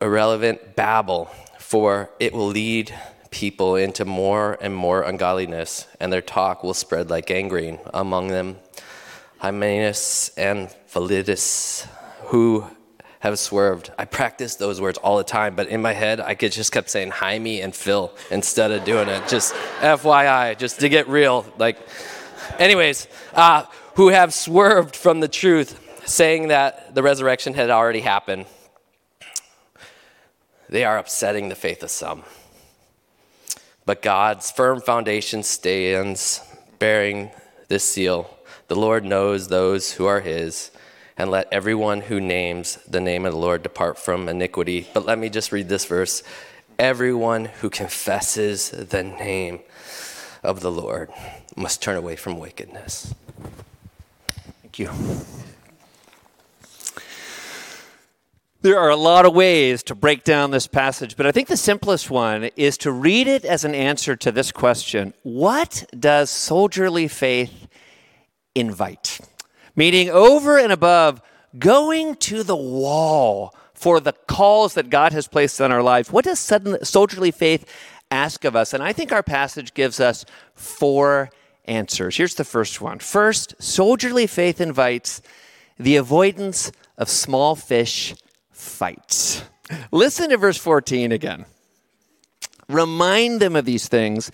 [0.00, 1.26] irrelevant babble,
[1.58, 2.94] for it will lead
[3.30, 7.78] people into more and more ungodliness, and their talk will spread like gangrene.
[7.92, 8.56] Among them,
[9.38, 11.86] Hymenaeus and Philetus,
[12.26, 12.66] who
[13.20, 13.90] have swerved.
[13.98, 16.90] I practice those words all the time, but in my head, I could just kept
[16.90, 19.26] saying Jaime and Phil instead of doing it.
[19.28, 21.46] Just FYI, just to get real.
[21.58, 21.78] Like,
[22.58, 23.64] anyways, uh,
[23.94, 28.46] who have swerved from the truth, saying that the resurrection had already happened.
[30.68, 32.24] They are upsetting the faith of some.
[33.84, 36.40] But God's firm foundation stands
[36.78, 37.30] bearing
[37.68, 38.30] this seal.
[38.68, 40.70] The Lord knows those who are his,
[41.16, 44.88] and let everyone who names the name of the Lord depart from iniquity.
[44.92, 46.22] But let me just read this verse.
[46.78, 49.60] Everyone who confesses the name
[50.42, 51.10] of the Lord
[51.56, 53.14] must turn away from wickedness.
[54.62, 54.90] Thank you.
[58.60, 61.56] There are a lot of ways to break down this passage, but I think the
[61.56, 67.08] simplest one is to read it as an answer to this question What does soldierly
[67.08, 67.68] faith
[68.54, 69.20] invite?
[69.76, 71.20] Meaning, over and above
[71.58, 76.24] going to the wall for the calls that God has placed on our lives, what
[76.24, 77.70] does sudden, soldierly faith
[78.10, 78.72] ask of us?
[78.72, 80.24] And I think our passage gives us
[80.54, 81.30] four
[81.66, 82.16] answers.
[82.16, 82.98] Here's the first one.
[82.98, 85.20] First, soldierly faith invites
[85.78, 88.14] the avoidance of small fish
[88.50, 89.42] fights.
[89.90, 91.44] Listen to verse 14 again.
[92.68, 94.30] Remind them of these things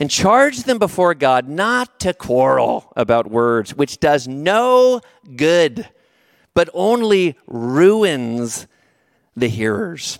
[0.00, 5.02] and charge them before God not to quarrel about words, which does no
[5.36, 5.86] good,
[6.54, 8.66] but only ruins
[9.36, 10.18] the hearers.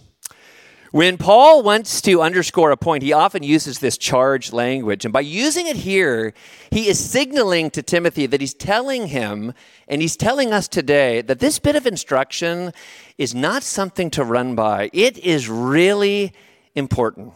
[0.92, 5.04] When Paul wants to underscore a point, he often uses this charge language.
[5.04, 6.34] And by using it here,
[6.72, 9.54] he is signaling to Timothy that he's telling him,
[9.86, 12.72] and he's telling us today, that this bit of instruction
[13.18, 14.90] is not something to run by.
[14.92, 16.32] It is really
[16.74, 17.34] important.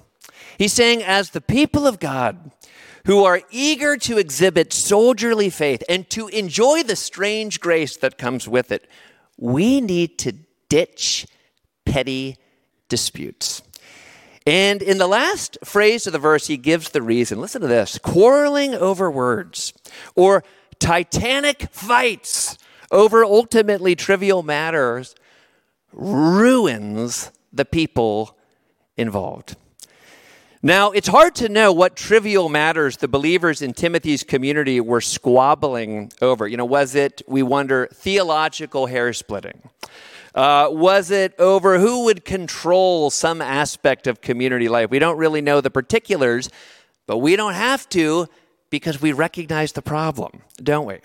[0.59, 2.53] He's saying, as the people of God,
[3.07, 8.49] who are eager to exhibit soldierly faith and to enjoy the strange grace that comes
[8.49, 8.89] with it,
[9.37, 10.33] we need to
[10.69, 11.27] ditch
[11.85, 12.37] petty
[12.89, 13.63] disputes.
[14.47, 17.41] And in the last phrase of the verse, he gives the reason.
[17.41, 19.73] Listen to this quarreling over words
[20.15, 20.45] or
[20.79, 22.59] titanic fights
[22.91, 25.15] over ultimately trivial matters
[25.93, 28.37] ruins the people
[28.97, 29.57] involved.
[30.65, 36.11] Now, it's hard to know what trivial matters the believers in Timothy's community were squabbling
[36.23, 36.49] over.
[36.49, 39.69] You know, was it, we wonder, theological hair splitting?
[40.35, 44.89] Uh, was it over who would control some aspect of community life?
[44.89, 46.49] We don't really know the particulars,
[47.07, 48.27] but we don't have to
[48.71, 51.01] because we recognize the problem, don't we?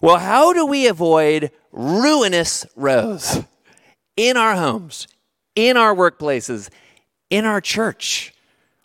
[0.00, 3.42] Well, how do we avoid ruinous rows
[4.16, 5.08] in our homes,
[5.56, 6.70] in our workplaces,
[7.30, 8.32] in our church?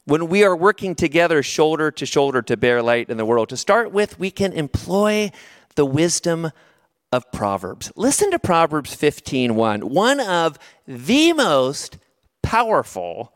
[0.06, 3.50] When we are working together shoulder to shoulder to bear light in the world.
[3.50, 5.32] To start with, we can employ
[5.76, 6.52] the wisdom
[7.12, 7.92] of Proverbs.
[7.96, 11.98] Listen to Proverbs 15:1, one of the most
[12.42, 13.34] powerful,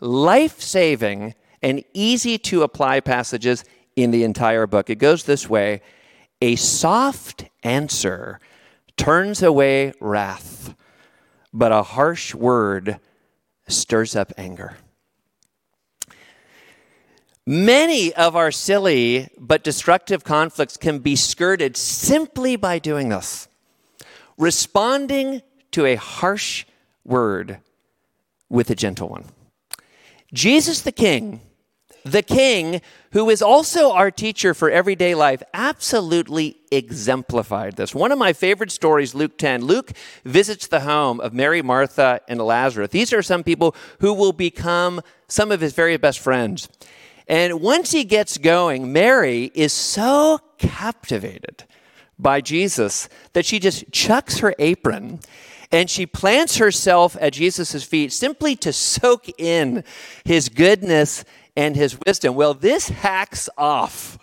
[0.00, 4.90] life-saving, and easy to apply passages in the entire book.
[4.90, 5.80] It goes this way:
[6.40, 8.40] A soft answer
[8.96, 10.74] turns away wrath,
[11.52, 12.98] but a harsh word
[13.68, 14.76] stirs up anger.
[17.46, 23.48] Many of our silly but destructive conflicts can be skirted simply by doing this
[24.38, 26.64] responding to a harsh
[27.04, 27.58] word
[28.48, 29.24] with a gentle one.
[30.32, 31.40] Jesus the King,
[32.04, 32.80] the King
[33.12, 37.94] who is also our teacher for everyday life, absolutely exemplified this.
[37.94, 39.64] One of my favorite stories, Luke 10.
[39.64, 39.92] Luke
[40.24, 42.90] visits the home of Mary, Martha, and Lazarus.
[42.90, 46.68] These are some people who will become some of his very best friends.
[47.28, 51.64] And once he gets going, Mary is so captivated
[52.18, 55.20] by Jesus that she just chucks her apron
[55.72, 59.82] and she plants herself at Jesus' feet simply to soak in
[60.24, 61.24] his goodness
[61.56, 62.34] and his wisdom.
[62.34, 64.18] Well, this hacks off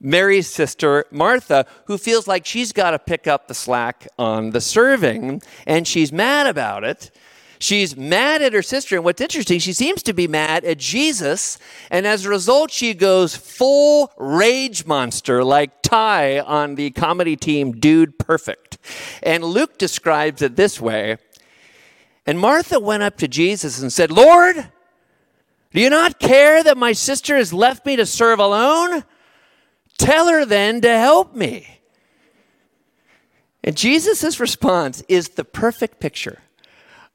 [0.00, 4.60] Mary's sister, Martha, who feels like she's got to pick up the slack on the
[4.60, 7.10] serving, and she's mad about it.
[7.60, 8.96] She's mad at her sister.
[8.96, 11.58] And what's interesting, she seems to be mad at Jesus.
[11.90, 17.72] And as a result, she goes full rage monster like Ty on the comedy team
[17.72, 18.78] Dude Perfect.
[19.22, 21.18] And Luke describes it this way
[22.24, 24.70] And Martha went up to Jesus and said, Lord,
[25.74, 29.04] do you not care that my sister has left me to serve alone?
[29.98, 31.80] Tell her then to help me.
[33.62, 36.38] And Jesus' response is the perfect picture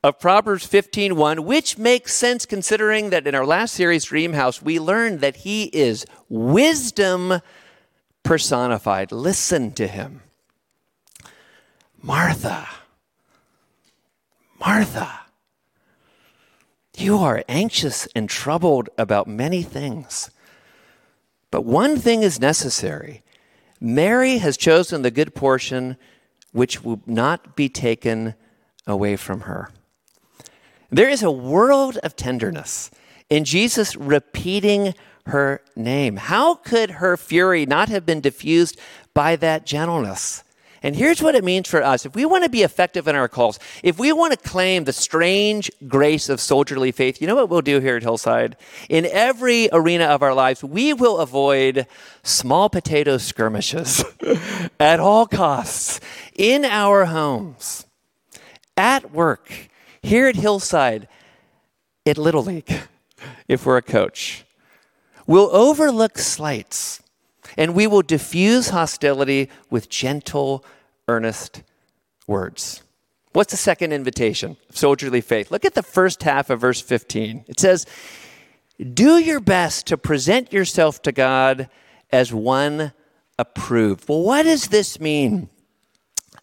[0.06, 4.80] of Proverbs 15:1, which makes sense considering that in our last series, Dream House, we
[4.80, 7.42] learned that he is wisdom
[8.22, 9.12] personified.
[9.12, 10.22] Listen to him.
[12.04, 12.68] Martha,
[14.60, 15.22] Martha,
[16.96, 20.30] you are anxious and troubled about many things.
[21.50, 23.24] But one thing is necessary.
[23.82, 25.98] Mary has chosen the good portion
[26.52, 28.36] which will not be taken
[28.86, 29.72] away from her.
[30.90, 32.92] There is a world of tenderness
[33.30, 34.94] in Jesus repeating
[35.28, 36.18] her name.
[36.18, 38.80] How could her fury not have been diffused
[39.14, 40.44] by that gentleness?
[40.86, 42.06] And here's what it means for us.
[42.06, 44.94] If we want to be effective in our calls, if we want to claim the
[44.94, 48.56] strange grace of soldierly faith, you know what we'll do here at Hillside?
[48.88, 51.88] In every arena of our lives, we will avoid
[52.22, 54.04] small potato skirmishes
[54.80, 56.00] at all costs
[56.36, 57.88] in our homes,
[58.78, 59.70] at work,
[60.06, 61.08] here at Hillside,
[62.06, 62.72] at Little League,
[63.48, 64.46] if we're a coach.
[65.28, 67.02] We'll overlook slights
[67.58, 70.64] and we will diffuse hostility with gentle,
[71.08, 71.64] earnest
[72.28, 72.84] words.
[73.34, 75.52] What's the second invitation soldierly faith?
[75.52, 77.46] Look at the first half of verse 15.
[77.48, 77.86] It says,
[78.78, 81.70] Do your best to present yourself to God
[82.12, 82.94] as one
[83.38, 84.08] approved.
[84.08, 85.50] Well, what does this mean?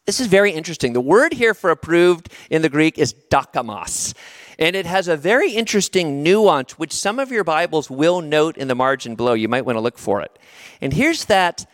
[0.05, 0.95] This is very interesting.
[0.95, 4.15] The word here for approved in the Greek is dokimos.
[4.59, 8.69] And it has a very interesting nuance, which some of your Bibles will note in
[8.69, 9.33] the margin below.
[9.33, 10.39] You might want to look for it.
[10.81, 11.67] And here's that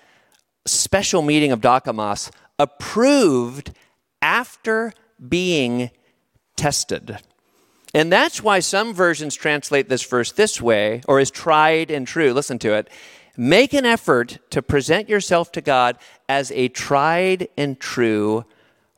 [0.66, 3.72] special meaning of dokimos approved
[4.20, 4.92] after
[5.26, 5.90] being
[6.56, 7.18] tested.
[7.94, 12.34] And that's why some versions translate this verse this way, or is tried and true.
[12.34, 12.90] Listen to it.
[13.41, 15.97] Make an effort to present yourself to God
[16.28, 18.45] as a tried and true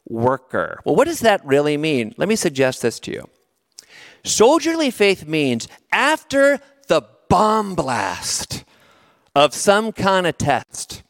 [0.08, 0.80] worker.
[0.82, 2.14] Well, what does that really mean?
[2.16, 3.28] Let me suggest this to you.
[4.24, 8.64] Soldierly faith means after the bomb blast
[9.34, 11.02] of some kind of test,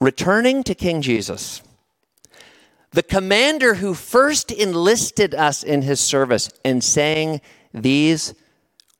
[0.00, 1.60] returning to King Jesus,
[2.92, 7.42] the commander who first enlisted us in his service, and saying
[7.74, 8.32] these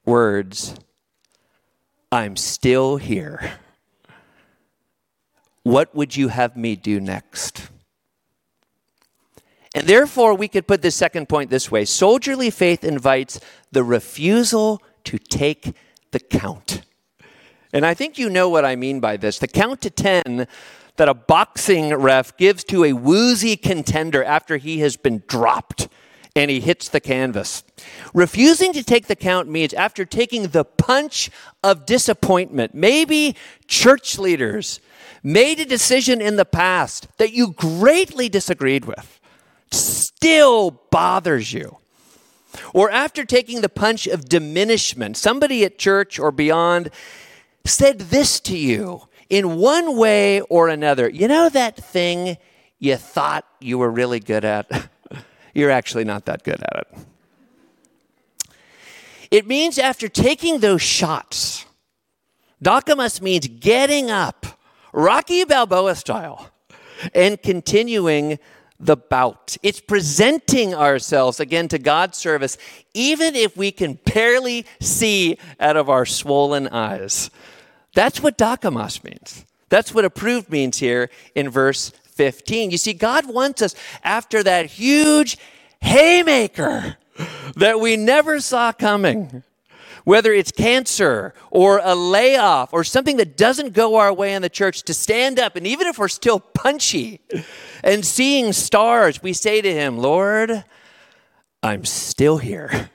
[0.04, 0.74] words
[2.10, 3.58] I'm still here.
[5.62, 7.68] What would you have me do next?
[9.74, 13.40] And therefore, we could put the second point this way soldierly faith invites
[13.70, 15.74] the refusal to take
[16.10, 16.82] the count.
[17.72, 19.38] And I think you know what I mean by this.
[19.38, 20.46] The count to 10
[20.96, 25.88] that a boxing ref gives to a woozy contender after he has been dropped
[26.38, 27.64] and he hits the canvas.
[28.14, 31.30] Refusing to take the count means after taking the punch
[31.64, 33.34] of disappointment, maybe
[33.66, 34.78] church leaders
[35.20, 39.18] made a decision in the past that you greatly disagreed with,
[39.72, 41.78] still bothers you.
[42.72, 46.88] or after taking the punch of diminishment, somebody at church or beyond
[47.64, 51.08] said this to you in one way or another.
[51.08, 52.38] You know that thing
[52.78, 54.88] you thought you were really good at?
[55.58, 58.52] You're actually not that good at it.
[59.32, 61.66] It means after taking those shots,
[62.62, 64.46] dokimos means getting up,
[64.92, 66.52] Rocky Balboa style,
[67.12, 68.38] and continuing
[68.78, 69.56] the bout.
[69.64, 72.56] It's presenting ourselves again to God's service,
[72.94, 77.30] even if we can barely see out of our swollen eyes.
[77.94, 79.44] That's what dokimos means.
[79.70, 82.72] That's what approved means here in verse 15.
[82.72, 85.38] You see, God wants us after that huge
[85.80, 86.96] haymaker
[87.54, 89.44] that we never saw coming.
[90.02, 94.48] Whether it's cancer or a layoff or something that doesn't go our way in the
[94.48, 97.20] church, to stand up and even if we're still punchy
[97.84, 100.64] and seeing stars, we say to Him, Lord,
[101.62, 102.90] I'm still here.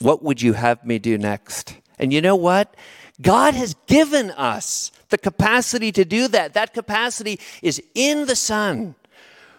[0.00, 1.76] What would you have me do next?
[1.98, 2.74] And you know what?
[3.20, 6.54] God has given us the capacity to do that.
[6.54, 8.94] That capacity is in the Son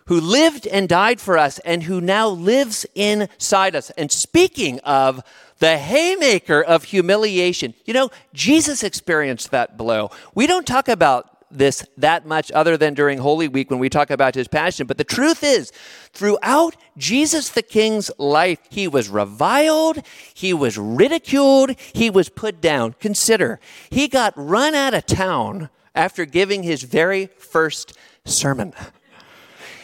[0.08, 3.89] who lived and died for us and who now lives inside us.
[3.91, 5.22] And speaking of
[5.60, 10.12] the haymaker of humiliation, you know, Jesus experienced that blow.
[10.34, 14.10] We don't talk about this that much other than during Holy Week when we talk
[14.10, 14.88] about his passion.
[14.88, 15.72] But the truth is,
[16.14, 20.02] throughout Jesus the King's life, he was reviled,
[20.34, 22.95] he was ridiculed, he was put down.
[23.00, 28.74] Consider, he got run out of town after giving his very first sermon.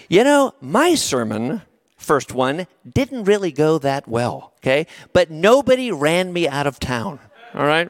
[0.09, 1.63] You know, my sermon,
[1.97, 4.85] first one, didn't really go that well, okay?
[5.11, 7.19] But nobody ran me out of town,
[7.53, 7.89] all right?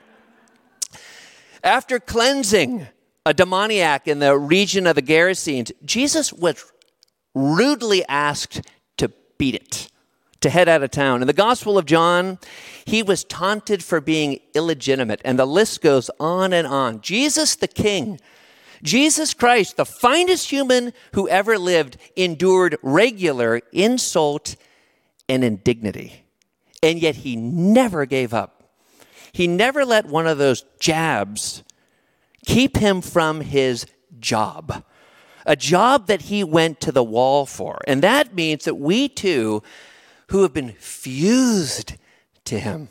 [1.63, 2.87] After cleansing
[3.25, 6.71] a demoniac in the region of the Gerasenes, Jesus was
[7.33, 8.61] rudely asked
[8.97, 9.89] to beat it,
[10.41, 11.21] to head out of town.
[11.21, 12.37] In the Gospel of John,
[12.85, 17.01] he was taunted for being illegitimate, and the list goes on and on.
[17.01, 18.19] Jesus the King
[18.83, 24.57] Jesus Christ, the finest human who ever lived, endured regular insult
[25.29, 26.25] and indignity.
[26.83, 28.63] And yet he never gave up.
[29.31, 31.63] He never let one of those jabs
[32.45, 33.85] keep him from his
[34.19, 34.83] job,
[35.45, 37.81] a job that he went to the wall for.
[37.87, 39.63] And that means that we too,
[40.27, 41.95] who have been fused
[42.45, 42.89] to him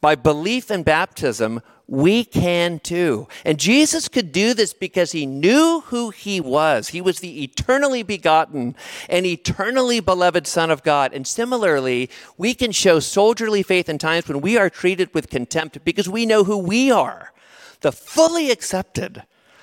[0.00, 3.26] by belief and baptism, we can too.
[3.44, 6.88] And Jesus could do this because he knew who he was.
[6.88, 8.76] He was the eternally begotten
[9.08, 11.14] and eternally beloved Son of God.
[11.14, 15.82] And similarly, we can show soldierly faith in times when we are treated with contempt
[15.84, 17.32] because we know who we are
[17.80, 19.22] the fully accepted,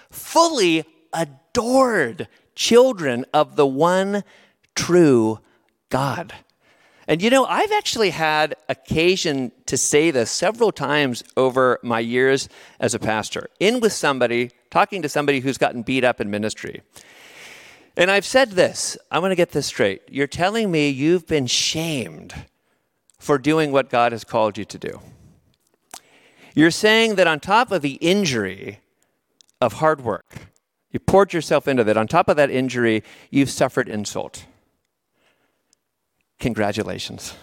[0.10, 4.24] fully adored children of the one
[4.76, 5.40] true
[5.90, 6.34] God.
[7.08, 12.50] And you know, I've actually had occasion to say this several times over my years
[12.80, 16.82] as a pastor, in with somebody, talking to somebody who's gotten beat up in ministry.
[17.96, 20.02] And I've said this, I'm going to get this straight.
[20.10, 22.34] You're telling me you've been shamed
[23.20, 25.00] for doing what God has called you to do.
[26.56, 28.80] You're saying that on top of the injury
[29.60, 30.26] of hard work,
[30.90, 34.46] you poured yourself into that, on top of that injury, you've suffered insult.
[36.40, 37.36] Congratulations.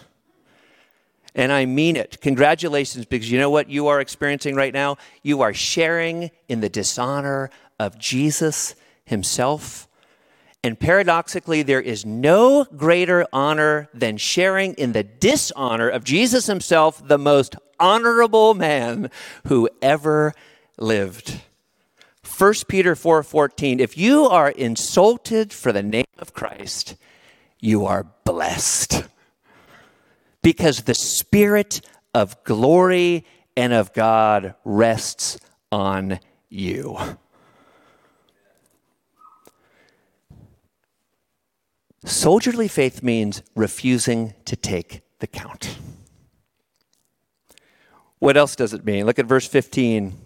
[1.35, 2.19] And I mean it.
[2.21, 4.97] Congratulations, because you know what you are experiencing right now?
[5.21, 9.87] You are sharing in the dishonor of Jesus himself.
[10.63, 17.05] And paradoxically, there is no greater honor than sharing in the dishonor of Jesus himself,
[17.05, 19.11] the most honorable man
[19.47, 20.33] who ever
[20.77, 21.41] lived.
[22.23, 26.95] 1 Peter 4:14 If you are insulted for the name of Christ,
[27.59, 29.03] you are blessed.
[30.41, 31.81] Because the Spirit
[32.13, 33.25] of glory
[33.57, 35.37] and of God rests
[35.71, 36.97] on you.
[42.05, 45.77] Soldierly faith means refusing to take the count.
[48.19, 49.05] What else does it mean?
[49.05, 50.17] Look at verse 15.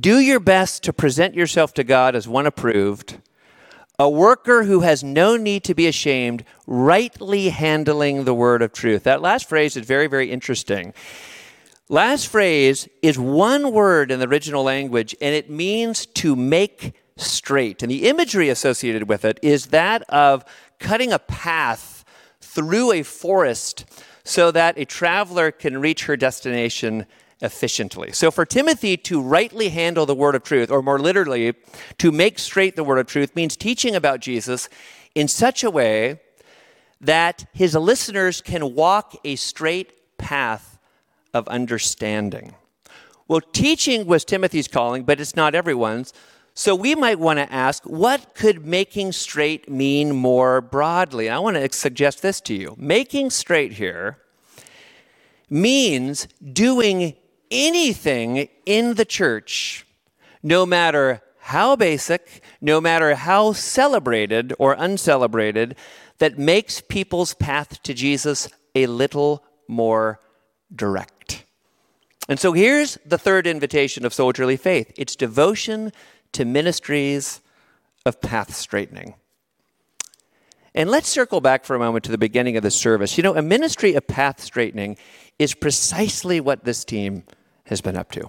[0.00, 3.18] Do your best to present yourself to God as one approved
[3.98, 9.04] a worker who has no need to be ashamed, rightly handling the word of truth.
[9.04, 10.92] That last phrase is very, very interesting.
[11.88, 17.82] Last phrase is one word in the original language, and it means to make straight.
[17.82, 20.44] And the imagery associated with it is that of
[20.78, 22.04] cutting a path
[22.40, 23.84] through a forest
[24.24, 27.06] so that a traveler can reach her destination
[27.40, 28.12] efficiently.
[28.12, 31.54] So, for Timothy to rightly handle the word of truth, or more literally,
[31.98, 34.68] to make straight the word of truth, means teaching about Jesus
[35.14, 36.20] in such a way
[37.00, 40.78] that his listeners can walk a straight path
[41.34, 42.54] of understanding.
[43.28, 46.12] Well, teaching was Timothy's calling, but it's not everyone's.
[46.58, 51.28] So we might want to ask, what could making straight mean more broadly?
[51.28, 52.74] I want to suggest this to you.
[52.78, 54.16] Making straight here
[55.50, 57.14] means doing
[57.50, 59.86] anything in the church,
[60.42, 65.76] no matter how basic, no matter how celebrated or uncelebrated,
[66.20, 70.20] that makes people's path to Jesus a little more
[70.74, 71.44] direct.
[72.30, 75.92] And so here's the third invitation of soldierly faith it's devotion
[76.36, 77.40] to ministries
[78.04, 79.14] of path straightening.
[80.74, 83.16] And let's circle back for a moment to the beginning of the service.
[83.16, 84.98] You know, a ministry of path straightening
[85.38, 87.24] is precisely what this team
[87.64, 88.28] has been up to.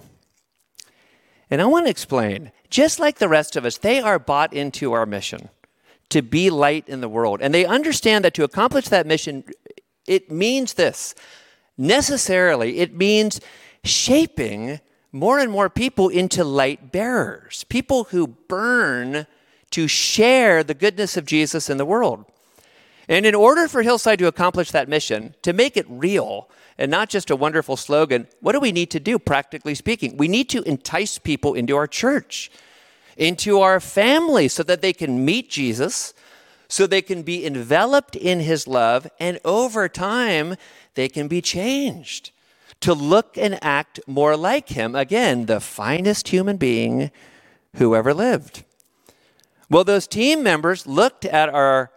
[1.50, 4.94] And I want to explain just like the rest of us, they are bought into
[4.94, 5.50] our mission
[6.08, 7.40] to be light in the world.
[7.42, 9.44] And they understand that to accomplish that mission,
[10.06, 11.14] it means this
[11.76, 13.40] necessarily, it means
[13.84, 14.80] shaping
[15.12, 19.26] more and more people into light bearers, people who burn
[19.70, 22.24] to share the goodness of Jesus in the world.
[23.08, 27.08] And in order for Hillside to accomplish that mission, to make it real and not
[27.08, 30.16] just a wonderful slogan, what do we need to do, practically speaking?
[30.16, 32.50] We need to entice people into our church,
[33.16, 36.12] into our family, so that they can meet Jesus,
[36.68, 40.56] so they can be enveloped in his love, and over time,
[40.94, 42.30] they can be changed
[42.80, 44.94] to look and act more like him.
[44.94, 47.10] Again, the finest human being
[47.76, 48.64] who ever lived.
[49.70, 51.90] Well, those team members looked at our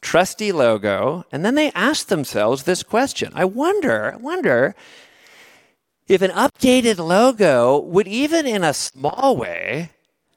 [0.00, 4.74] trusty logo and then they asked themselves this question I wonder, I wonder
[6.06, 9.90] if an updated logo would, even in a small way,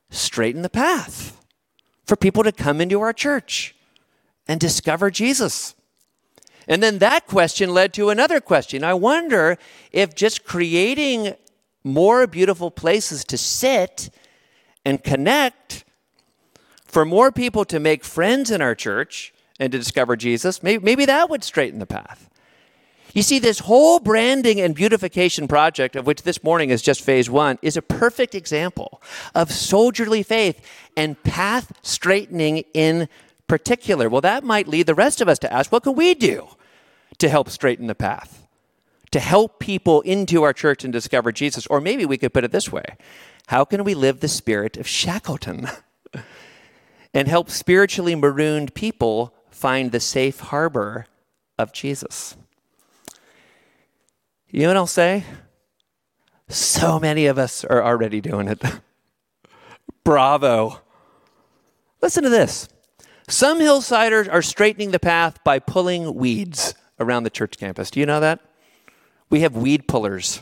[0.09, 1.45] straighten the path
[2.05, 3.75] for people to come into our church
[4.47, 5.75] and discover Jesus.
[6.67, 8.83] And then that question led to another question.
[8.83, 9.57] I wonder
[9.91, 11.35] if just creating
[11.83, 14.09] more beautiful places to sit
[14.85, 15.85] and connect
[16.85, 21.05] for more people to make friends in our church and to discover Jesus, maybe, maybe
[21.05, 22.29] that would straighten the path.
[23.13, 27.29] You see, this whole branding and beautification project, of which this morning is just phase
[27.29, 29.01] one, is a perfect example
[29.33, 30.61] of soldierly faith
[30.95, 33.09] and path straightening in
[33.47, 34.09] particular.
[34.09, 36.47] Well, that might lead the rest of us to ask what can we do
[37.17, 38.47] to help straighten the path?
[39.11, 41.65] To help people into our church and discover Jesus?
[41.67, 42.97] Or maybe we could put it this way
[43.47, 45.67] How can we live the spirit of Shackleton
[47.13, 51.05] and help spiritually marooned people find the safe harbor
[51.57, 52.35] of Jesus?
[54.49, 55.23] You know what I'll say?
[56.49, 58.61] So many of us are already doing it.
[60.05, 60.81] Bravo.
[62.01, 62.69] Listen to this.
[63.27, 67.91] Some hillsiders are straightening the path by pulling weeds around the church campus.
[67.91, 68.39] Do you know that?
[69.29, 70.41] We have weed pullers.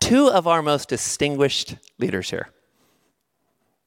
[0.00, 2.50] Two of our most distinguished leaders here.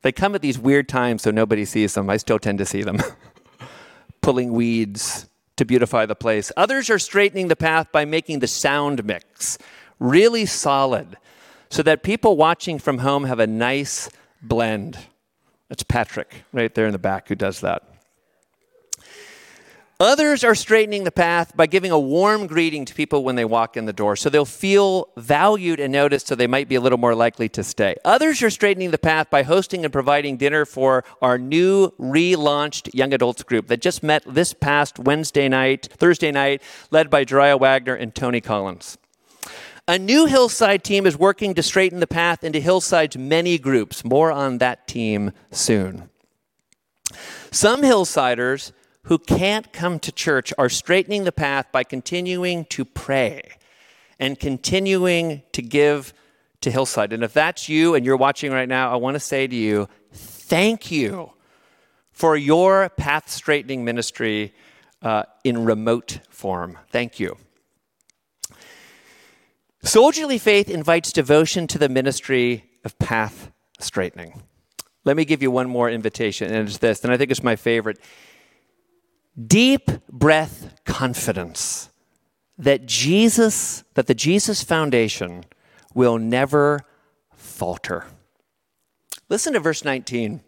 [0.01, 2.09] They come at these weird times so nobody sees them.
[2.09, 3.01] I still tend to see them.
[4.21, 6.51] Pulling weeds to beautify the place.
[6.57, 9.57] Others are straightening the path by making the sound mix
[9.99, 11.17] really solid
[11.69, 14.09] so that people watching from home have a nice
[14.41, 14.97] blend.
[15.69, 17.83] That's Patrick right there in the back who does that.
[19.99, 23.75] Others are straightening the path by giving a warm greeting to people when they walk
[23.75, 26.99] in the door so they'll feel valued and noticed so they might be a little
[26.99, 27.95] more likely to stay.
[28.05, 33.11] Others are straightening the path by hosting and providing dinner for our new relaunched young
[33.11, 36.61] adults group that just met this past Wednesday night, Thursday night,
[36.91, 38.99] led by Jariah Wagner and Tony Collins.
[39.89, 44.03] A new Hillside team is working to straighten the path into Hillside's many groups.
[44.03, 46.09] More on that team soon.
[47.51, 48.73] Some Hillsiders
[49.03, 53.41] who can't come to church are straightening the path by continuing to pray
[54.19, 56.13] and continuing to give
[56.59, 57.13] to Hillside.
[57.13, 59.87] And if that's you and you're watching right now, I want to say to you,
[60.11, 61.31] thank you
[62.11, 64.53] for your path straightening ministry
[65.01, 66.77] uh, in remote form.
[66.91, 67.37] Thank you.
[69.87, 74.43] Soldierly faith invites devotion to the ministry of path straightening.
[75.05, 77.55] Let me give you one more invitation, and it's this, and I think it's my
[77.55, 77.97] favorite
[79.41, 81.89] deep breath confidence
[82.57, 85.45] that Jesus, that the Jesus Foundation
[85.93, 86.81] will never
[87.33, 88.07] falter.
[89.29, 90.41] Listen to verse 19.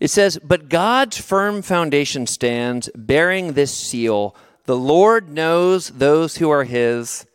[0.00, 4.34] It says, But God's firm foundation stands, bearing this seal
[4.64, 7.26] The Lord knows those who are his,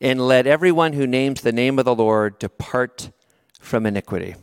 [0.00, 3.10] and let everyone who names the name of the Lord depart
[3.60, 4.34] from iniquity.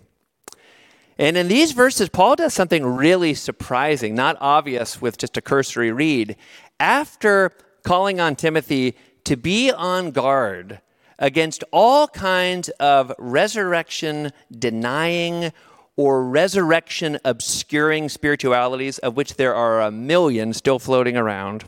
[1.17, 5.91] And in these verses, Paul does something really surprising, not obvious with just a cursory
[5.91, 6.35] read.
[6.79, 7.51] After
[7.83, 8.95] calling on Timothy
[9.25, 10.81] to be on guard
[11.19, 15.53] against all kinds of resurrection denying
[15.95, 21.65] or resurrection obscuring spiritualities, of which there are a million still floating around.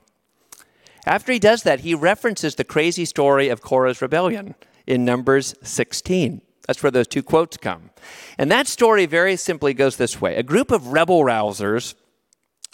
[1.06, 4.56] After he does that, he references the crazy story of Korah's rebellion
[4.88, 6.41] in Numbers 16.
[6.68, 7.91] That's where those two quotes come.
[8.38, 11.93] And that story very simply goes this way A group of rebel rousers,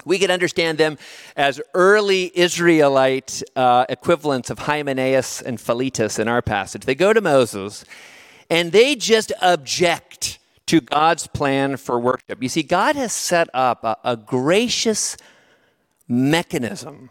[0.05, 0.97] we could understand them
[1.35, 6.85] as early Israelite uh, equivalents of Hymenaeus and Philetus in our passage.
[6.85, 7.85] They go to Moses
[8.49, 12.41] and they just object to God's plan for worship.
[12.41, 15.17] You see, God has set up a, a gracious
[16.07, 17.09] mechanism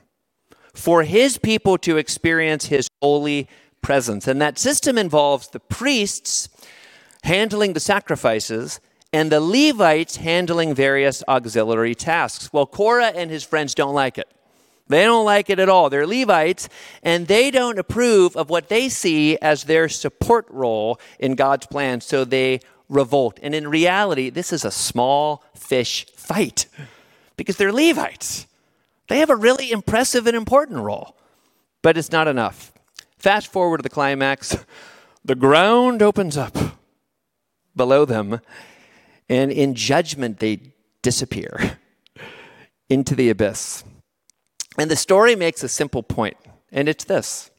[0.81, 3.47] for his people to experience his holy
[3.83, 4.27] presence.
[4.27, 6.49] And that system involves the priests
[7.23, 8.81] handling the sacrifices
[9.13, 12.53] and the Levites handling various auxiliary tasks.
[12.53, 14.29] Well, Korah and his friends don't like it.
[14.89, 15.89] They don't like it at all.
[15.89, 16.69] They're Levites,
[17.03, 22.01] and they don't approve of what they see as their support role in God's plan,
[22.01, 23.39] so they revolt.
[23.41, 26.67] And in reality, this is a small fish fight
[27.37, 28.47] because they're Levites.
[29.11, 31.17] They have a really impressive and important role,
[31.83, 32.73] but it's not enough.
[33.19, 34.57] Fast forward to the climax
[35.25, 36.57] the ground opens up
[37.75, 38.41] below them,
[39.29, 40.61] and in judgment, they
[41.03, 41.77] disappear
[42.89, 43.83] into the abyss.
[44.79, 46.37] And the story makes a simple point,
[46.71, 47.51] and it's this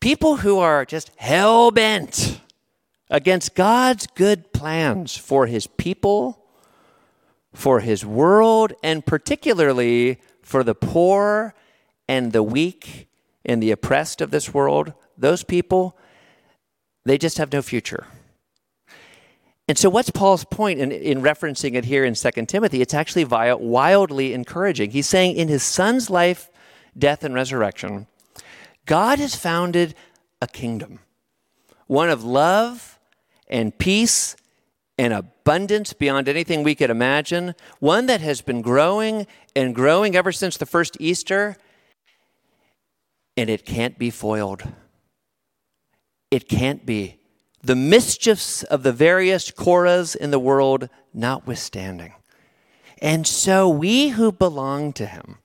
[0.00, 2.40] people who are just hell bent
[3.10, 6.43] against God's good plans for his people,
[7.54, 11.54] for his world, and particularly for the poor
[12.08, 13.08] and the weak
[13.44, 15.96] and the oppressed of this world, those people,
[17.04, 18.06] they just have no future.
[19.66, 22.82] And so, what's Paul's point in, in referencing it here in 2 Timothy?
[22.82, 24.90] It's actually wildly encouraging.
[24.90, 26.50] He's saying in his son's life,
[26.98, 28.06] death, and resurrection,
[28.84, 29.94] God has founded
[30.42, 30.98] a kingdom,
[31.86, 32.98] one of love
[33.48, 34.36] and peace
[34.96, 39.26] and abundance beyond anything we could imagine, one that has been growing
[39.56, 41.56] and growing ever since the first Easter,
[43.36, 44.62] and it can't be foiled.
[46.30, 47.18] It can't be
[47.62, 52.12] the mischiefs of the various Korahs in the world notwithstanding.
[53.00, 55.38] And so we who belong to him,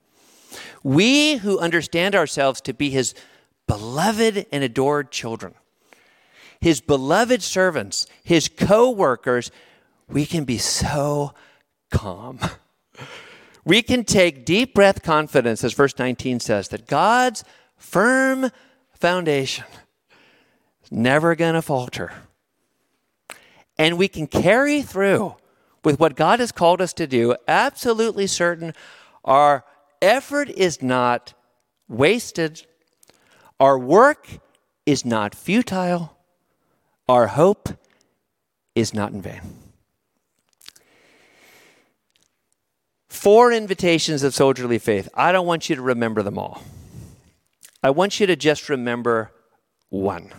[0.84, 3.14] we who understand ourselves to be his
[3.68, 5.54] beloved and adored children,
[6.62, 9.52] his beloved servants, his co workers,
[10.08, 11.34] we can be so
[11.92, 12.40] calm.
[13.66, 17.44] We can take deep breath confidence, as verse 19 says, that God's
[17.78, 18.50] firm
[18.94, 19.66] foundation
[20.84, 22.12] is never going to falter.
[23.78, 25.36] And we can carry through
[25.84, 28.74] with what God has called us to do, absolutely certain
[29.24, 29.64] our
[30.02, 31.34] effort is not
[31.88, 32.66] wasted,
[33.60, 34.28] our work
[34.86, 36.18] is not futile,
[37.10, 37.70] our hope
[38.76, 39.42] is not in vain.
[43.10, 45.10] Four invitations of soldierly faith.
[45.16, 46.62] I don't want you to remember them all.
[47.84, 49.32] I want you to just remember
[49.90, 50.32] one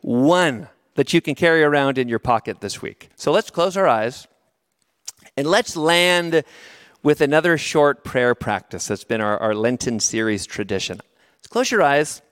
[0.00, 3.08] one that you can carry around in your pocket this week.
[3.16, 4.26] So let's close our eyes
[5.36, 6.44] and let's land
[7.02, 11.00] with another short prayer practice that's been our, our Lenten series tradition.
[11.36, 12.22] Let's close your eyes.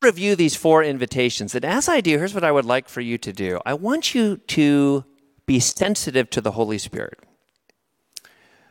[0.00, 1.54] Review these four invitations.
[1.54, 4.14] And as I do, here's what I would like for you to do I want
[4.14, 5.04] you to
[5.46, 7.18] be sensitive to the Holy Spirit,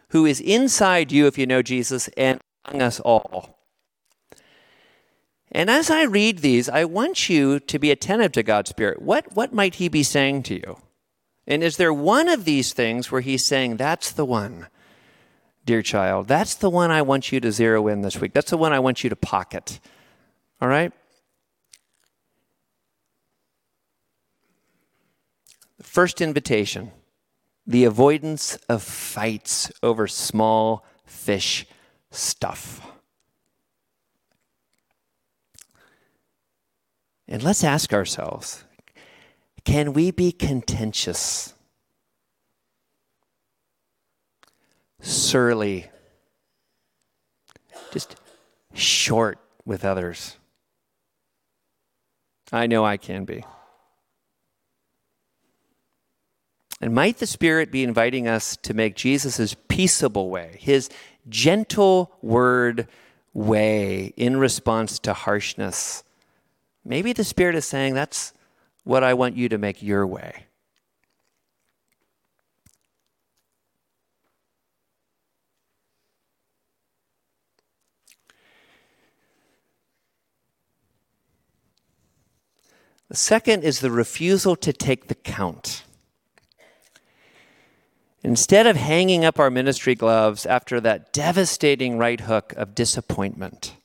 [0.09, 3.57] who is inside you if you know Jesus and among us all.
[5.51, 9.01] And as I read these, I want you to be attentive to God's Spirit.
[9.01, 10.77] What, what might He be saying to you?
[11.45, 14.67] And is there one of these things where He's saying, That's the one,
[15.65, 16.27] dear child?
[16.27, 18.33] That's the one I want you to zero in this week.
[18.33, 19.79] That's the one I want you to pocket.
[20.61, 20.91] All right?
[25.97, 26.91] First invitation
[27.65, 31.65] the avoidance of fights over small fish
[32.11, 32.85] stuff.
[37.27, 38.63] And let's ask ourselves
[39.65, 41.55] can we be contentious,
[45.01, 45.89] surly,
[47.91, 48.17] just
[48.75, 50.37] short with others?
[52.51, 53.43] I know I can be.
[56.79, 60.89] And might the Spirit be inviting us to make Jesus' peaceable way, his
[61.27, 62.87] gentle word
[63.33, 66.03] way in response to harshness?
[66.85, 68.31] Maybe the Spirit is saying that's
[68.83, 70.43] what I want you to make your way.
[83.09, 85.83] The second is the refusal to take the count.
[88.27, 93.77] Instead of hanging up our ministry gloves after that devastating right hook of disappointment,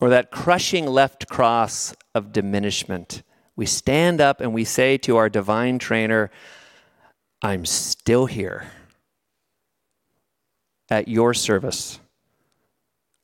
[0.00, 3.22] or that crushing left cross of diminishment,
[3.54, 6.32] we stand up and we say to our divine trainer,
[7.42, 8.66] I'm still here
[10.90, 12.00] at your service,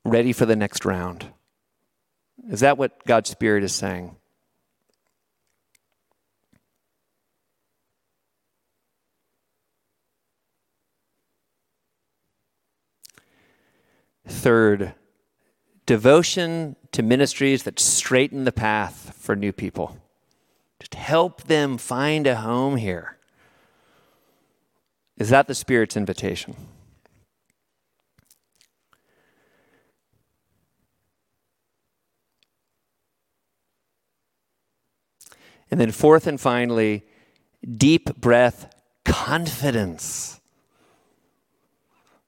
[0.04, 1.26] ready for the next round.
[2.48, 4.14] Is that what God's Spirit is saying?
[14.30, 14.94] Third,
[15.86, 19.98] devotion to ministries that straighten the path for new people.
[20.78, 23.18] Just help them find a home here.
[25.18, 26.56] Is that the Spirit's invitation?
[35.70, 37.04] And then, fourth and finally,
[37.68, 38.72] deep breath
[39.04, 40.39] confidence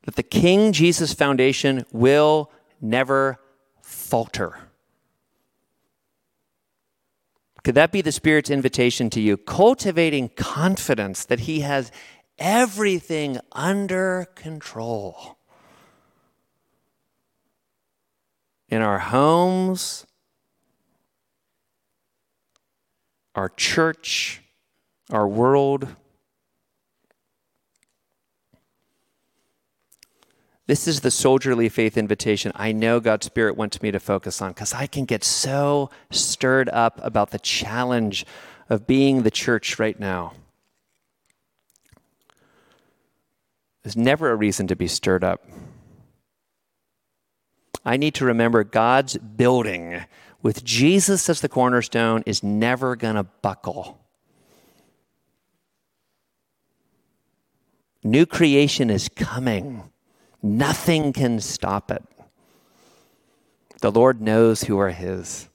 [0.02, 2.50] that the King Jesus Foundation will
[2.80, 3.38] never
[3.80, 4.58] falter.
[7.64, 9.36] Could that be the Spirit's invitation to you?
[9.36, 11.92] Cultivating confidence that He has
[12.38, 15.38] everything under control.
[18.68, 20.06] In our homes,
[23.34, 24.42] our church,
[25.10, 25.88] our world.
[30.72, 34.52] This is the soldierly faith invitation I know God's Spirit wants me to focus on
[34.52, 38.24] because I can get so stirred up about the challenge
[38.70, 40.32] of being the church right now.
[43.82, 45.44] There's never a reason to be stirred up.
[47.84, 50.02] I need to remember God's building
[50.40, 54.00] with Jesus as the cornerstone is never going to buckle.
[58.02, 59.91] New creation is coming.
[60.42, 62.02] Nothing can stop it.
[63.80, 65.48] The Lord knows who are His.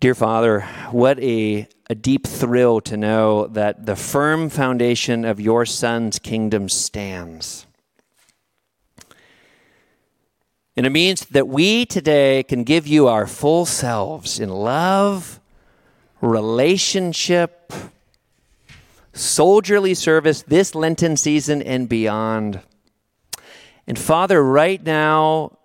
[0.00, 0.60] Dear Father,
[0.92, 6.68] what a, a deep thrill to know that the firm foundation of your Son's kingdom
[6.68, 7.66] stands.
[10.76, 15.37] And it means that we today can give you our full selves in love,
[16.20, 17.72] relationship,
[19.12, 22.60] soldierly service this Lenten season and beyond.
[23.86, 25.58] And Father, right now,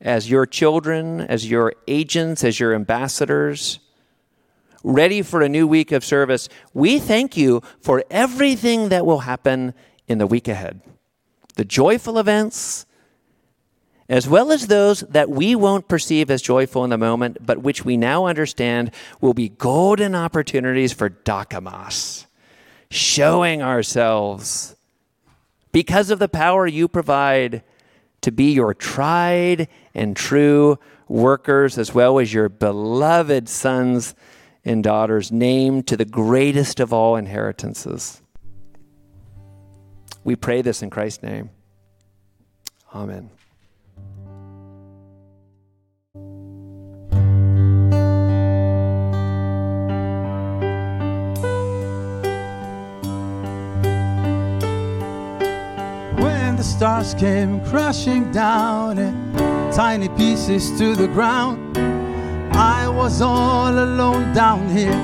[0.00, 3.78] as your children, as your agents, as your ambassadors,
[4.84, 9.74] ready for a new week of service, we thank you for everything that will happen
[10.06, 10.80] in the week ahead.
[11.56, 12.85] The joyful events,
[14.08, 17.84] as well as those that we won't perceive as joyful in the moment, but which
[17.84, 18.90] we now understand
[19.20, 22.26] will be golden opportunities for dokimos,
[22.90, 24.76] showing ourselves
[25.72, 27.62] because of the power you provide
[28.22, 30.78] to be your tried and true
[31.08, 34.14] workers, as well as your beloved sons
[34.64, 38.20] and daughters, named to the greatest of all inheritances.
[40.24, 41.50] We pray this in Christ's name.
[42.92, 43.30] Amen.
[56.56, 59.34] The stars came crashing down in
[59.72, 61.76] tiny pieces to the ground,
[62.56, 64.98] I was all alone down here,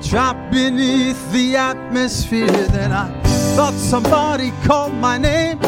[0.00, 2.46] trapped beneath the atmosphere.
[2.46, 3.10] Then I
[3.56, 5.58] thought somebody called my name.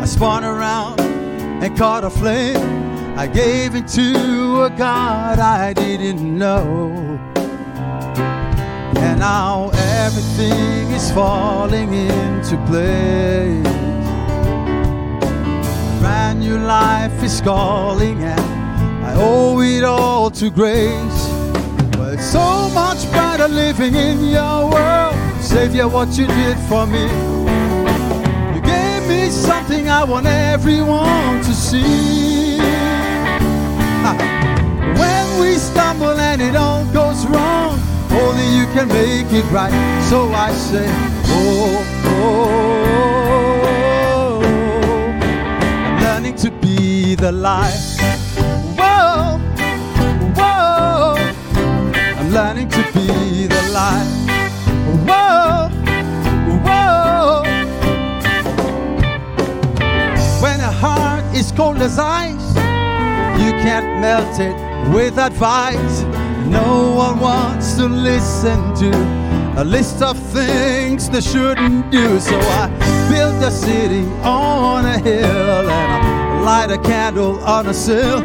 [0.00, 3.18] I spun around and caught a flame.
[3.18, 7.18] I gave it to a God I didn't know.
[8.96, 9.70] And now
[10.04, 13.87] everything is falling into place.
[16.00, 18.40] Brand new life is calling, and
[19.04, 21.20] I owe it all to grace.
[21.96, 25.14] Well, it's so much better living in your world.
[25.40, 27.04] Savior, what you did for me.
[28.54, 32.58] You gave me something I want everyone to see.
[34.08, 34.16] Ah,
[35.00, 37.78] When we stumble and it all goes wrong,
[38.12, 39.72] only you can make it right.
[40.08, 42.48] So I say, oh, oh,
[42.84, 43.17] oh.
[47.14, 47.78] The light.
[48.76, 49.38] Whoa,
[50.36, 51.14] whoa.
[52.18, 54.08] I'm learning to be the light.
[55.08, 55.68] Whoa,
[56.66, 57.42] whoa.
[60.42, 62.48] When a heart is cold as ice,
[63.42, 64.56] you can't melt it
[64.94, 66.02] with advice.
[66.46, 68.90] No one wants to listen to
[69.56, 72.20] a list of things they shouldn't do.
[72.20, 72.68] So I
[73.10, 76.17] built a city on a hill and I
[76.48, 78.20] light a candle on a sill,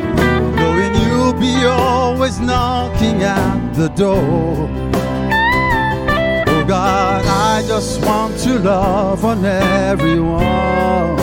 [0.58, 4.70] knowing you'll be always knocking at the door.
[6.48, 11.20] Oh God, I just want to love on everyone.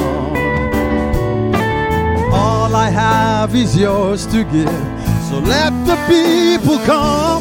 [2.42, 4.84] All I have is yours to give.
[5.28, 7.40] So let the people come.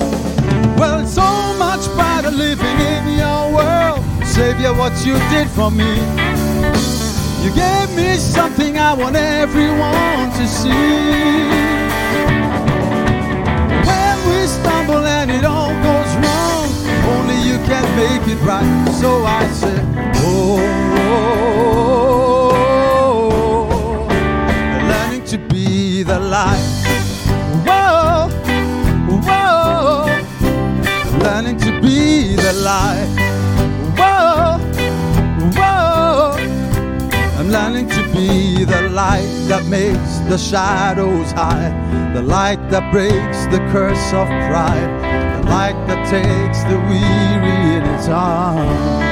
[0.79, 1.31] Well, it's so
[1.65, 3.99] much better living in your world.
[4.25, 6.38] Savior, what you did for me.
[7.43, 11.47] You gave me something I want everyone to see.
[13.87, 16.69] When we stumble and it all goes wrong,
[17.13, 18.89] only you can make it right.
[18.99, 19.79] So I say,
[20.25, 20.59] oh,
[22.91, 24.07] oh,
[24.91, 26.59] learning to be the light.
[27.65, 28.29] Whoa,
[29.27, 30.07] whoa,
[31.19, 33.18] learning to be the light.
[38.99, 41.73] Light that makes the shadows hide,
[42.13, 44.91] the light that breaks the curse of pride,
[45.37, 49.07] the light that takes the weary in its arms.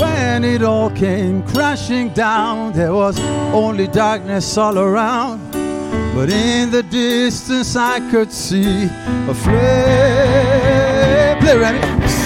[0.00, 3.16] When it all came crashing down, there was
[3.62, 5.38] only darkness all around.
[6.16, 8.88] But in the distance, I could see
[9.32, 11.38] a flame.
[11.40, 12.21] Play, Remy.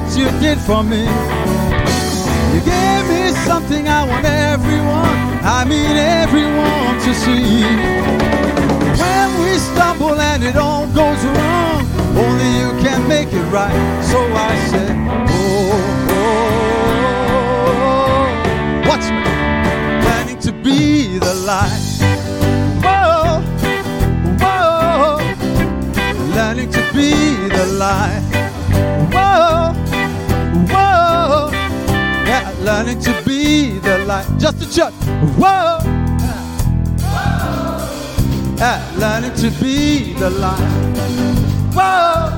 [0.00, 1.02] What you did for me.
[2.54, 7.64] You gave me something I want everyone, I mean everyone to see.
[9.02, 11.82] When we stumble and it all goes wrong,
[12.16, 13.74] only you can make it right.
[14.04, 14.18] So
[14.48, 14.94] I said,
[15.36, 15.72] oh,
[16.14, 16.26] oh,
[17.74, 19.22] oh watch me,
[20.04, 21.82] planning to be the light.
[22.84, 23.42] Whoa,
[24.42, 25.18] whoa,
[26.36, 27.10] learning to be
[27.48, 28.27] the light.
[32.68, 34.28] Learning to be the light.
[34.38, 34.92] Just a church.
[35.40, 35.78] Whoa,
[38.58, 40.68] yeah, learning to be the light.
[41.76, 42.28] Whoa,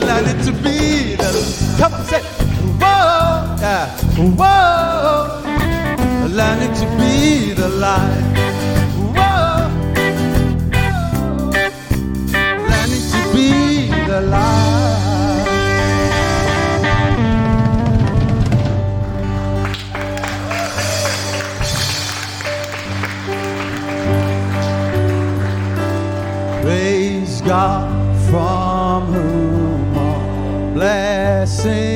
[0.08, 1.30] learning to be the.
[1.78, 2.22] Come on, say.
[2.82, 3.96] Whoa, yeah,
[4.40, 5.40] whoa,
[6.38, 8.24] learning to be the light.
[9.16, 9.68] Whoa.
[12.70, 13.48] learning to be
[14.10, 14.75] the light.
[31.56, 31.95] Blessings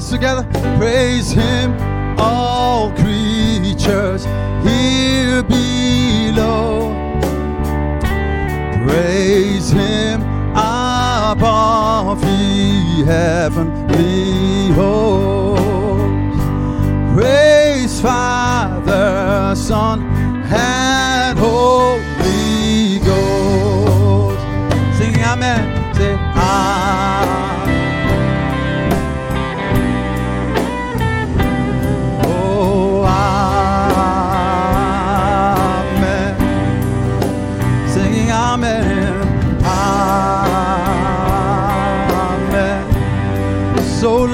[0.00, 0.46] hands together.
[0.78, 1.76] Praise Him,
[2.18, 4.24] all creatures
[4.64, 6.92] here below.
[8.86, 10.22] Praise Him
[10.52, 15.60] above the heavenly host.
[17.14, 19.99] Praise Father, Son,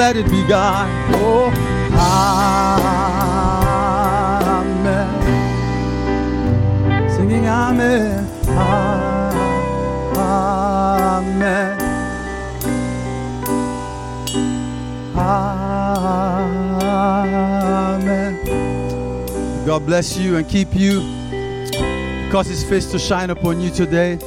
[0.07, 0.89] let it be God.
[1.17, 1.51] Oh,
[4.55, 5.11] Amen.
[7.11, 8.25] Singing Amen.
[10.17, 11.81] Amen.
[15.17, 16.07] Amen.
[19.67, 21.01] God bless you and keep you.
[22.31, 24.19] Cause his face to shine upon you today.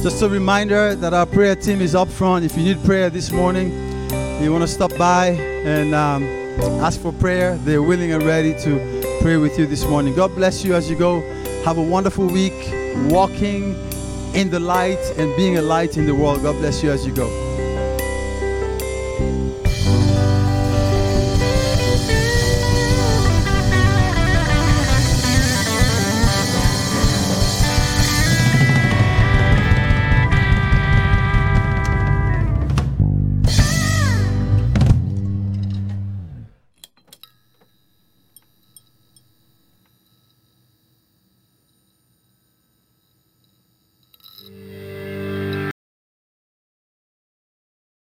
[0.00, 2.44] Just a reminder that our prayer team is up front.
[2.44, 3.91] If you need prayer this morning,
[4.40, 5.28] you want to stop by
[5.64, 6.24] and um,
[6.80, 10.14] ask for prayer, they're willing and ready to pray with you this morning.
[10.14, 11.20] God bless you as you go.
[11.64, 12.52] Have a wonderful week
[13.10, 13.74] walking
[14.34, 16.42] in the light and being a light in the world.
[16.42, 17.41] God bless you as you go.